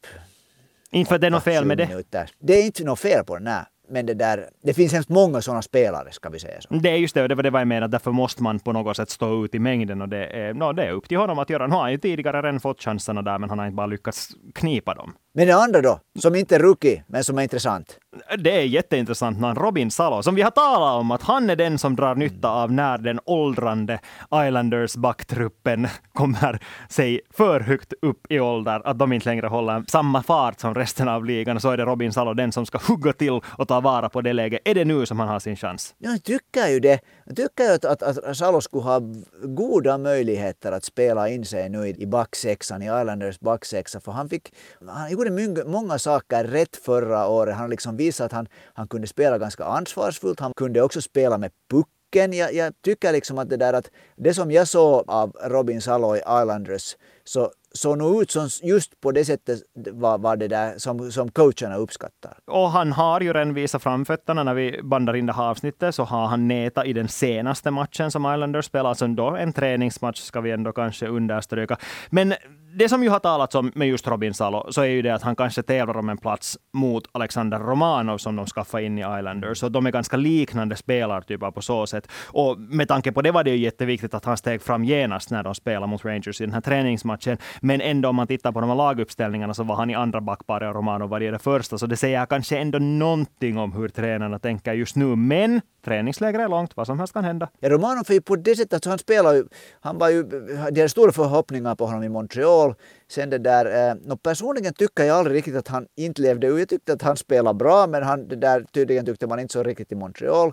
Inte 0.90 1.08
för 1.08 1.14
att 1.14 1.20
det 1.20 1.26
är 1.26 1.30
något 1.30 1.44
fel 1.44 1.64
med 1.64 1.78
det. 1.78 1.88
Minuter. 1.88 2.30
Det 2.38 2.52
är 2.52 2.66
inte 2.66 2.84
något 2.84 3.00
fel 3.00 3.24
på 3.24 3.38
det, 3.38 3.44
nej. 3.44 3.64
Men 3.90 4.06
det, 4.06 4.14
där, 4.14 4.48
det 4.62 4.74
finns 4.74 4.92
hemskt 4.92 5.08
många 5.08 5.42
sådana 5.42 5.62
spelare, 5.62 6.12
ska 6.12 6.28
vi 6.28 6.38
säga 6.38 6.60
så. 6.60 6.74
Det 6.74 6.90
är 6.90 6.96
just 6.96 7.14
det, 7.14 7.22
och 7.22 7.28
det 7.28 7.34
var 7.34 7.42
det 7.42 7.58
jag 7.58 7.66
menade. 7.66 7.90
Därför 7.90 8.10
måste 8.10 8.42
man 8.42 8.60
på 8.60 8.72
något 8.72 8.96
sätt 8.96 9.10
stå 9.10 9.44
ut 9.44 9.54
i 9.54 9.58
mängden. 9.58 10.02
Och 10.02 10.08
det 10.08 10.26
är, 10.26 10.54
no, 10.54 10.72
det 10.72 10.84
är 10.84 10.92
upp 10.92 11.08
till 11.08 11.18
honom 11.18 11.38
att 11.38 11.50
göra. 11.50 11.66
Nu 11.66 11.74
har 11.74 11.82
han 11.82 11.92
ju 11.92 11.98
tidigare 11.98 12.42
redan 12.42 12.60
fått 12.60 12.82
chanserna 12.82 13.22
där, 13.22 13.38
men 13.38 13.50
han 13.50 13.58
har 13.58 13.66
inte 13.66 13.76
bara 13.76 13.86
lyckats 13.86 14.28
knipa 14.54 14.94
dem. 14.94 15.14
Men 15.38 15.46
det 15.46 15.54
andra 15.54 15.82
då, 15.82 16.00
som 16.18 16.34
inte 16.34 16.54
är 16.54 16.58
rookie, 16.58 17.04
men 17.06 17.24
som 17.24 17.38
är 17.38 17.42
intressant? 17.42 17.98
Det 18.38 18.50
är 18.50 18.62
jätteintressant 18.62 19.40
namn, 19.40 19.58
Robin 19.58 19.90
Salo, 19.90 20.22
som 20.22 20.34
vi 20.34 20.42
har 20.42 20.50
talat 20.50 21.00
om 21.00 21.10
att 21.10 21.22
han 21.22 21.50
är 21.50 21.56
den 21.56 21.78
som 21.78 21.96
drar 21.96 22.14
nytta 22.14 22.48
av 22.50 22.72
när 22.72 22.98
den 22.98 23.20
åldrande 23.24 24.00
Islanders 24.46 24.96
backtruppen 24.96 25.88
kommer 26.12 26.62
sig 26.88 27.20
för 27.30 27.60
högt 27.60 27.92
upp 28.02 28.32
i 28.32 28.40
ålder, 28.40 28.82
att 28.84 28.98
de 28.98 29.12
inte 29.12 29.28
längre 29.28 29.46
håller 29.46 29.84
samma 29.88 30.22
fart 30.22 30.60
som 30.60 30.74
resten 30.74 31.08
av 31.08 31.24
ligan. 31.24 31.60
Så 31.60 31.70
är 31.70 31.76
det 31.76 31.84
Robin 31.84 32.12
Salo 32.12 32.34
den 32.34 32.52
som 32.52 32.66
ska 32.66 32.78
hugga 32.78 33.12
till 33.12 33.40
och 33.46 33.68
ta 33.68 33.80
vara 33.80 34.08
på 34.08 34.20
det 34.20 34.32
läget. 34.32 34.60
Är 34.64 34.74
det 34.74 34.84
nu 34.84 35.06
som 35.06 35.18
han 35.18 35.28
har 35.28 35.38
sin 35.38 35.56
chans? 35.56 35.94
Jag 35.98 36.24
tycker 36.24 36.68
ju 36.68 36.80
det. 36.80 37.00
Jag 37.24 37.36
tycker 37.36 37.74
att, 37.74 37.84
att, 37.84 38.02
att 38.02 38.36
Salo 38.36 38.60
skulle 38.60 38.82
ha 38.82 39.00
goda 39.42 39.98
möjligheter 39.98 40.72
att 40.72 40.84
spela 40.84 41.28
in 41.28 41.44
sig 41.44 41.68
nu 41.68 41.88
i 41.88 42.06
backsexan, 42.06 42.82
i 42.82 42.86
Islanders 42.86 43.40
backsexa, 43.40 44.00
för 44.00 44.12
han 44.12 44.28
fick, 44.28 44.52
han 44.88 45.10
gjorde 45.10 45.27
många 45.66 45.98
saker 45.98 46.44
rätt 46.44 46.76
förra 46.76 47.28
året. 47.28 47.56
Han 47.56 47.70
liksom 47.70 47.96
visat 47.96 48.26
att 48.26 48.32
han, 48.32 48.48
han 48.74 48.88
kunde 48.88 49.06
spela 49.06 49.38
ganska 49.38 49.64
ansvarsfullt. 49.64 50.40
Han 50.40 50.52
kunde 50.56 50.82
också 50.82 51.00
spela 51.00 51.38
med 51.38 51.50
pucken. 51.70 52.32
Jag, 52.32 52.54
jag 52.54 52.72
tycker 52.84 53.12
liksom 53.12 53.38
att 53.38 53.50
det 53.50 53.56
där 53.56 53.72
att 53.72 53.90
det 54.16 54.34
som 54.34 54.50
jag 54.50 54.68
såg 54.68 55.04
av 55.06 55.36
Robin 55.44 55.80
Salo 55.80 56.16
i 56.16 56.18
Islanders 56.18 56.96
så 57.24 57.50
såg 57.72 57.98
nog 57.98 58.22
ut 58.22 58.30
som 58.30 58.48
just 58.62 59.00
på 59.00 59.12
det 59.12 59.24
sättet 59.24 59.62
var, 59.92 60.18
var 60.18 60.36
det 60.36 60.48
där 60.48 60.78
som, 60.78 61.12
som 61.12 61.30
coacherna 61.30 61.76
uppskattar. 61.76 62.38
Och 62.46 62.70
han 62.70 62.92
har 62.92 63.20
ju 63.20 63.32
redan 63.32 63.54
visat 63.54 63.82
framfötterna 63.82 64.42
när 64.42 64.54
vi 64.54 64.80
bandar 64.82 65.16
in 65.16 65.26
det 65.26 65.32
här 65.32 65.50
avsnittet 65.50 65.94
så 65.94 66.04
har 66.04 66.26
han 66.26 66.48
nätat 66.48 66.86
i 66.86 66.92
den 66.92 67.08
senaste 67.08 67.70
matchen 67.70 68.10
som 68.10 68.22
Islanders 68.34 68.66
spelar. 68.66 68.90
alltså 68.90 69.06
då 69.06 69.36
en 69.36 69.52
träningsmatch 69.52 70.20
ska 70.20 70.40
vi 70.40 70.50
ändå 70.50 70.72
kanske 70.72 71.06
understryka. 71.06 71.76
Men 72.10 72.34
det 72.78 72.88
som 72.88 73.02
ju 73.02 73.08
har 73.08 73.18
talats 73.18 73.54
om 73.54 73.72
med 73.74 73.88
just 73.88 74.06
Robin 74.06 74.34
Salo, 74.34 74.66
så 74.70 74.80
är 74.80 74.86
ju 74.86 75.02
det 75.02 75.14
att 75.14 75.22
han 75.22 75.36
kanske 75.36 75.62
tävlar 75.62 75.96
om 75.96 76.08
en 76.08 76.18
plats 76.18 76.58
mot 76.72 77.04
Alexander 77.12 77.58
Romanov 77.58 78.18
som 78.18 78.36
de 78.36 78.46
skaffade 78.46 78.84
in 78.84 78.98
i 78.98 79.00
Islanders. 79.00 79.58
Så 79.58 79.68
de 79.68 79.86
är 79.86 79.90
ganska 79.90 80.16
liknande 80.16 80.76
spelartyper 80.76 81.50
på 81.50 81.62
så 81.62 81.86
sätt. 81.86 82.08
Och 82.26 82.58
med 82.58 82.88
tanke 82.88 83.12
på 83.12 83.22
det 83.22 83.30
var 83.30 83.44
det 83.44 83.50
ju 83.50 83.56
jätteviktigt 83.56 84.14
att 84.14 84.24
han 84.24 84.36
steg 84.36 84.62
fram 84.62 84.84
genast 84.84 85.30
när 85.30 85.42
de 85.42 85.54
spelade 85.54 85.86
mot 85.86 86.04
Rangers 86.04 86.40
i 86.40 86.44
den 86.44 86.54
här 86.54 86.60
träningsmatchen. 86.60 87.38
Men 87.60 87.80
ändå 87.80 88.08
om 88.08 88.16
man 88.16 88.26
tittar 88.26 88.52
på 88.52 88.60
de 88.60 88.68
här 88.68 88.76
laguppställningarna 88.76 89.54
så 89.54 89.62
var 89.62 89.76
han 89.76 89.90
i 89.90 89.94
andra 89.94 90.20
backparet 90.20 90.68
och 90.68 90.74
Romanov 90.74 91.08
var 91.08 91.22
i 91.22 91.30
det 91.30 91.38
första. 91.38 91.78
Så 91.78 91.86
det 91.86 91.96
säger 91.96 92.26
kanske 92.26 92.58
ändå 92.58 92.78
någonting 92.78 93.58
om 93.58 93.72
hur 93.72 93.88
tränarna 93.88 94.38
tänker 94.38 94.72
just 94.72 94.96
nu. 94.96 95.16
Men 95.16 95.60
träningsläger 95.84 96.38
är 96.38 96.48
långt, 96.48 96.76
vad 96.76 96.86
som 96.86 96.98
helst 96.98 97.14
kan 97.14 97.24
hända. 97.24 97.48
Ja, 97.60 97.68
Romanov 97.68 98.04
är 98.08 98.14
ju 98.14 98.20
på 98.20 98.36
det 98.36 98.56
sättet 98.56 98.72
att 98.72 98.84
han 98.84 98.98
spelar 98.98 99.34
ju, 99.34 99.44
han 99.80 99.98
var 99.98 100.08
ju, 100.08 100.22
det 100.70 100.80
är 100.80 100.88
stora 100.88 101.12
förhoppningar 101.12 101.74
på 101.74 101.86
honom 101.86 102.02
i 102.02 102.08
Montreal. 102.08 102.67
Sen 103.08 103.30
det 103.30 103.38
där, 103.38 103.90
eh, 103.90 104.16
personligen 104.16 104.74
tycker 104.74 105.04
jag 105.04 105.16
aldrig 105.16 105.36
riktigt 105.36 105.56
att 105.56 105.68
han 105.68 105.86
inte 105.96 106.22
levde 106.22 106.46
ut. 106.46 106.58
Jag 106.58 106.68
tyckte 106.68 106.92
att 106.92 107.02
han 107.02 107.16
spelade 107.16 107.56
bra, 107.56 107.86
men 107.86 108.02
han, 108.02 108.28
det 108.28 108.36
där 108.36 108.64
tydligen 108.72 109.06
tyckte 109.06 109.26
man 109.26 109.40
inte 109.40 109.52
så 109.52 109.62
riktigt 109.62 109.92
i 109.92 109.94
Montreal. 109.94 110.52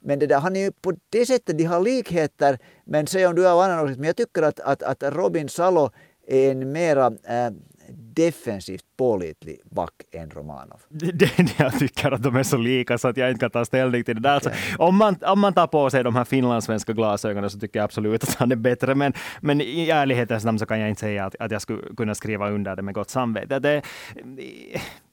Men 0.00 0.18
det 0.18 0.26
där, 0.26 0.38
han 0.38 0.56
är 0.56 0.60
ju 0.60 0.72
på 0.72 0.92
det 1.10 1.26
sättet, 1.26 1.58
de 1.58 1.64
har 1.64 1.80
likheter, 1.80 2.58
men 2.84 3.06
säg 3.06 3.26
om 3.26 3.34
du 3.34 3.44
har 3.46 3.64
annan 3.64 3.84
åsikt, 3.84 3.98
men 3.98 4.06
jag 4.06 4.16
tycker 4.16 4.42
att, 4.42 4.60
att, 4.60 4.82
att 4.82 5.02
Robin 5.02 5.48
Salo 5.48 5.90
är 6.26 6.50
en 6.50 6.72
mera 6.72 7.06
äh, 7.06 7.50
defensivt 7.88 8.84
pålitlig 8.96 9.60
back 9.64 9.92
än 10.12 10.30
Romanov. 10.30 10.80
Det, 10.88 11.12
det, 11.12 11.58
jag 11.58 11.78
tycker 11.78 12.12
att 12.12 12.22
de 12.22 12.36
är 12.36 12.42
så 12.42 12.56
lika 12.56 12.98
så 12.98 13.08
att 13.08 13.16
jag 13.16 13.30
inte 13.30 13.40
kan 13.40 13.50
ta 13.50 13.64
ställning 13.64 14.04
till 14.04 14.14
det 14.14 14.20
där. 14.20 14.36
Okay. 14.36 14.52
Alltså, 14.52 14.82
om, 14.82 14.96
man, 14.96 15.16
om 15.22 15.40
man 15.40 15.52
tar 15.52 15.66
på 15.66 15.90
sig 15.90 16.04
de 16.04 16.16
här 16.16 16.24
finlandssvenska 16.24 16.92
glasögonen 16.92 17.50
så 17.50 17.58
tycker 17.58 17.78
jag 17.78 17.84
absolut 17.84 18.22
att 18.22 18.34
han 18.34 18.52
är 18.52 18.56
bättre. 18.56 18.94
Men, 18.94 19.12
men 19.40 19.60
i 19.60 19.90
ärlighetens 19.90 20.44
namn 20.44 20.58
så 20.58 20.66
kan 20.66 20.80
jag 20.80 20.88
inte 20.88 21.00
säga 21.00 21.24
att, 21.24 21.36
att 21.38 21.50
jag 21.50 21.62
skulle 21.62 21.94
kunna 21.96 22.14
skriva 22.14 22.50
under 22.50 22.76
det 22.76 22.82
med 22.82 22.94
gott 22.94 23.10
samvete. 23.10 23.58
Det, 23.58 23.82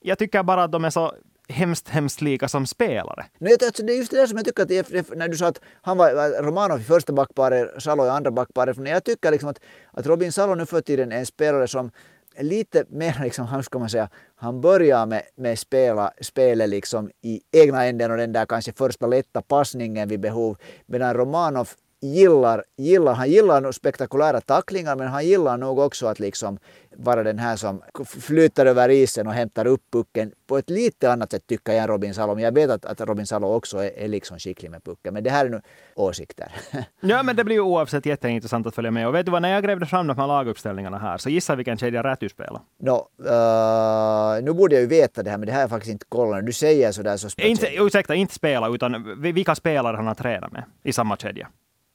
jag 0.02 0.18
tycker 0.18 0.44
bara 0.44 0.64
att 0.64 0.72
de 0.72 0.86
är 0.86 0.90
så 0.90 1.14
hemskt, 1.52 1.90
hemskt 1.90 2.22
lika 2.22 2.48
som 2.48 2.68
spelare. 2.68 3.26
Nej, 3.40 3.58
alltså, 3.66 3.84
det 3.84 3.94
är 3.94 3.98
just 3.98 4.12
det 4.12 4.18
där 4.18 4.28
som 4.28 4.38
jag 4.38 4.46
tycker 4.46 4.64
att 4.64 5.18
när 5.18 5.28
du 5.28 5.38
sa 5.38 5.48
att 5.48 5.62
han 5.82 5.98
var 5.98 6.44
Romanov 6.44 6.80
i 6.80 6.84
första 6.84 7.14
backparet, 7.14 7.84
Salo 7.84 8.06
i 8.06 8.10
andra 8.10 8.32
backparet. 8.32 8.78
Jag 8.88 9.04
tycker 9.04 9.32
liksom 9.32 9.50
att, 9.50 9.60
att 9.92 10.06
Robin 10.06 10.32
Salo 10.32 10.56
nu 10.56 10.66
för 10.66 10.82
tiden 10.82 11.12
är 11.12 11.18
en 11.18 11.26
spelare 11.26 11.68
som 11.68 11.92
lite 12.40 12.86
mer, 12.90 13.18
liksom, 13.24 13.48
hur 13.48 13.62
ska 13.62 13.80
man 13.80 13.90
säga, 13.90 14.10
han 14.36 14.62
börjar 14.62 15.06
med, 15.06 15.24
med 15.36 15.60
spela, 15.60 16.14
spelet 16.22 16.70
liksom 16.70 17.12
i 17.22 17.42
egna 17.52 17.86
änden 17.86 18.12
och 18.12 18.18
den 18.18 18.34
där 18.34 18.46
kanske 18.46 18.74
första 18.74 19.08
lätta 19.08 19.42
passningen 19.42 20.08
vid 20.08 20.20
behov. 20.20 20.58
Medan 20.86 21.14
Romanov 21.14 21.70
gillar, 22.02 22.64
gillar, 22.78 23.14
han 23.14 23.30
gillar 23.30 23.62
nog 23.62 23.76
spektakulära 23.76 24.42
tacklingar 24.42 24.96
men 24.96 25.08
han 25.08 25.26
gillar 25.26 25.58
nog 25.58 25.80
också 25.80 26.08
att 26.08 26.20
liksom 26.20 26.60
vara 26.96 27.24
den 27.24 27.40
här 27.40 27.56
som 27.56 27.82
flyter 28.06 28.66
över 28.66 28.90
isen 28.90 29.28
och 29.28 29.34
hämtar 29.34 29.68
upp 29.68 29.82
pucken 29.92 30.32
på 30.48 30.58
ett 30.58 30.70
lite 30.70 31.12
annat 31.12 31.32
sätt 31.32 31.48
tycker 31.48 31.74
jag 31.74 31.82
än 31.82 31.88
Robin 31.88 32.14
Salo. 32.14 32.36
Men 32.36 32.44
jag 32.44 32.52
vet 32.52 32.70
att, 32.70 32.86
att 32.86 33.02
Robin 33.02 33.28
Salo 33.28 33.48
också 33.48 33.78
är, 33.78 34.00
är 34.00 34.08
liksom 34.08 34.40
skicklig 34.40 34.72
med 34.72 34.84
pucken. 34.84 35.14
Men 35.14 35.24
det 35.24 35.30
här 35.30 35.46
är 35.46 35.50
nu 35.50 35.62
åsikter. 35.96 36.52
ja, 37.00 37.24
men 37.24 37.36
det 37.36 37.44
blir 37.44 37.56
ju 37.56 37.62
oavsett 37.62 38.06
jätteintressant 38.06 38.68
att 38.68 38.76
följa 38.76 38.92
med. 38.92 39.08
Och 39.08 39.16
vet 39.16 39.26
du 39.26 39.32
vad, 39.32 39.42
när 39.42 39.50
jag 39.50 39.64
grävde 39.64 39.86
fram 39.86 40.08
de 40.08 40.18
här 40.18 40.28
laguppställningarna 40.28 40.98
här, 40.98 41.18
så 41.18 41.30
gissa 41.30 41.56
vilken 41.56 41.78
kedja 41.78 42.04
Räty 42.04 42.30
spelar? 42.30 42.62
No, 42.80 43.08
uh, 43.20 44.44
nu 44.44 44.54
borde 44.54 44.76
jag 44.76 44.82
ju 44.82 44.88
veta 44.88 45.24
det 45.24 45.30
här, 45.30 45.38
men 45.38 45.46
det 45.46 45.54
här 45.54 45.62
jag 45.62 45.70
faktiskt 45.70 45.92
inte 45.92 46.06
kollat. 46.10 46.46
Du 46.46 46.54
säger 46.54 46.92
sådär 46.92 47.18
så... 47.18 47.28
Inte, 47.38 47.68
ursäkta, 47.76 48.16
inte 48.16 48.34
spela, 48.34 48.70
utan 48.70 49.22
vilka 49.22 49.56
spelare 49.56 49.96
han 49.96 50.08
har 50.08 50.16
tränat 50.16 50.52
med 50.52 50.64
i 50.84 50.94
samma 50.94 51.18
kedja? 51.18 51.48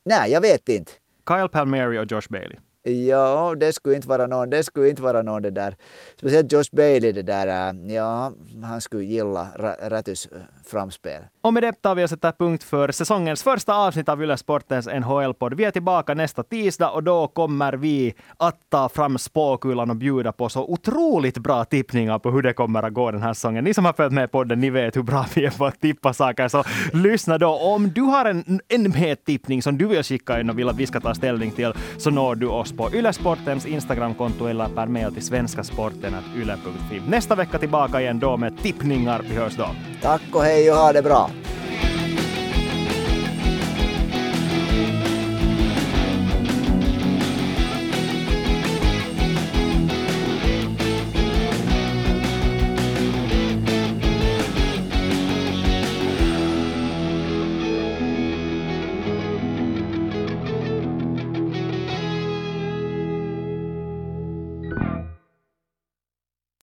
Nej, 0.08 0.30
jag 0.30 0.40
vet 0.40 0.68
inte. 0.68 0.92
Kyle 1.28 1.48
Palmieri 1.48 1.98
och 1.98 2.12
Josh 2.12 2.28
Bailey. 2.30 2.58
Ja, 2.90 3.54
det 3.54 3.72
skulle 3.72 3.96
inte 3.96 4.08
vara 4.08 4.26
någon, 4.26 4.50
det 4.50 4.64
skulle 4.64 4.88
inte 4.88 5.02
vara 5.02 5.22
någon 5.22 5.42
det 5.42 5.50
där. 5.50 5.76
Speciellt 6.16 6.52
Josh 6.52 6.70
Bailey 6.72 7.12
det 7.12 7.22
där, 7.22 7.46
äh, 7.46 7.94
ja, 7.94 8.32
han 8.64 8.80
skulle 8.80 9.04
gilla 9.04 9.48
Rätys 9.80 10.26
äh, 10.26 10.38
framspel. 10.66 11.22
Och 11.40 11.54
med 11.54 11.62
detta 11.62 11.88
har 11.88 11.96
vi 11.96 12.02
alltså 12.02 12.16
sätta 12.16 12.32
punkt 12.32 12.64
för 12.64 12.92
säsongens 12.92 13.42
första 13.42 13.74
avsnitt 13.74 14.08
av 14.08 14.22
Yle 14.22 14.36
Sportens 14.36 14.86
NHL-podd. 14.86 15.54
Vi 15.54 15.64
är 15.64 15.70
tillbaka 15.70 16.14
nästa 16.14 16.42
tisdag 16.42 16.90
och 16.90 17.02
då 17.02 17.28
kommer 17.28 17.72
vi 17.72 18.14
att 18.36 18.60
ta 18.68 18.88
fram 18.88 19.18
spåkulan 19.18 19.90
och 19.90 19.96
bjuda 19.96 20.32
på 20.32 20.48
så 20.48 20.64
otroligt 20.64 21.38
bra 21.38 21.64
tippningar 21.64 22.18
på 22.18 22.30
hur 22.30 22.42
det 22.42 22.52
kommer 22.52 22.82
att 22.82 22.94
gå 22.94 23.10
den 23.10 23.22
här 23.22 23.34
säsongen. 23.34 23.64
Ni 23.64 23.74
som 23.74 23.84
har 23.84 23.92
följt 23.92 24.12
med 24.12 24.32
podden, 24.32 24.60
ni 24.60 24.70
vet 24.70 24.96
hur 24.96 25.02
bra 25.02 25.26
vi 25.34 25.44
är 25.44 25.50
på 25.50 25.66
att 25.66 25.80
tippa 25.80 26.12
saker, 26.12 26.48
så 26.48 26.64
lyssna 26.92 27.38
då. 27.38 27.48
Om 27.48 27.90
du 27.90 28.00
har 28.00 28.24
en, 28.24 28.60
en 28.68 28.82
medtippning 28.82 29.62
som 29.62 29.78
du 29.78 29.86
vill 29.86 30.02
skicka 30.02 30.40
in 30.40 30.50
och 30.50 30.58
vill 30.58 30.68
att 30.68 30.76
vi 30.76 30.86
ska 30.86 31.00
ta 31.00 31.14
ställning 31.14 31.50
till, 31.50 31.72
så 31.98 32.10
når 32.10 32.34
du 32.34 32.46
oss 32.46 32.75
på 32.76 32.90
Yle 32.94 33.12
Sportens 33.12 33.66
Instagramkonto 33.66 34.46
eller 34.46 34.68
per 34.68 34.86
mail 34.86 35.12
till 35.12 35.22
svenskasporten.yle.fi. 35.22 37.02
Nästa 37.08 37.34
vecka 37.34 37.58
tillbaka 37.58 38.00
igen 38.00 38.18
då 38.18 38.36
med 38.36 38.58
tippningar. 38.58 39.22
Vi 39.28 39.36
hörs 39.36 39.56
då. 39.56 39.68
Tack 40.02 40.22
och 40.32 40.42
hej 40.42 40.70
och 40.70 40.76
ha 40.76 40.92
det 40.92 41.02
bra. 41.02 41.30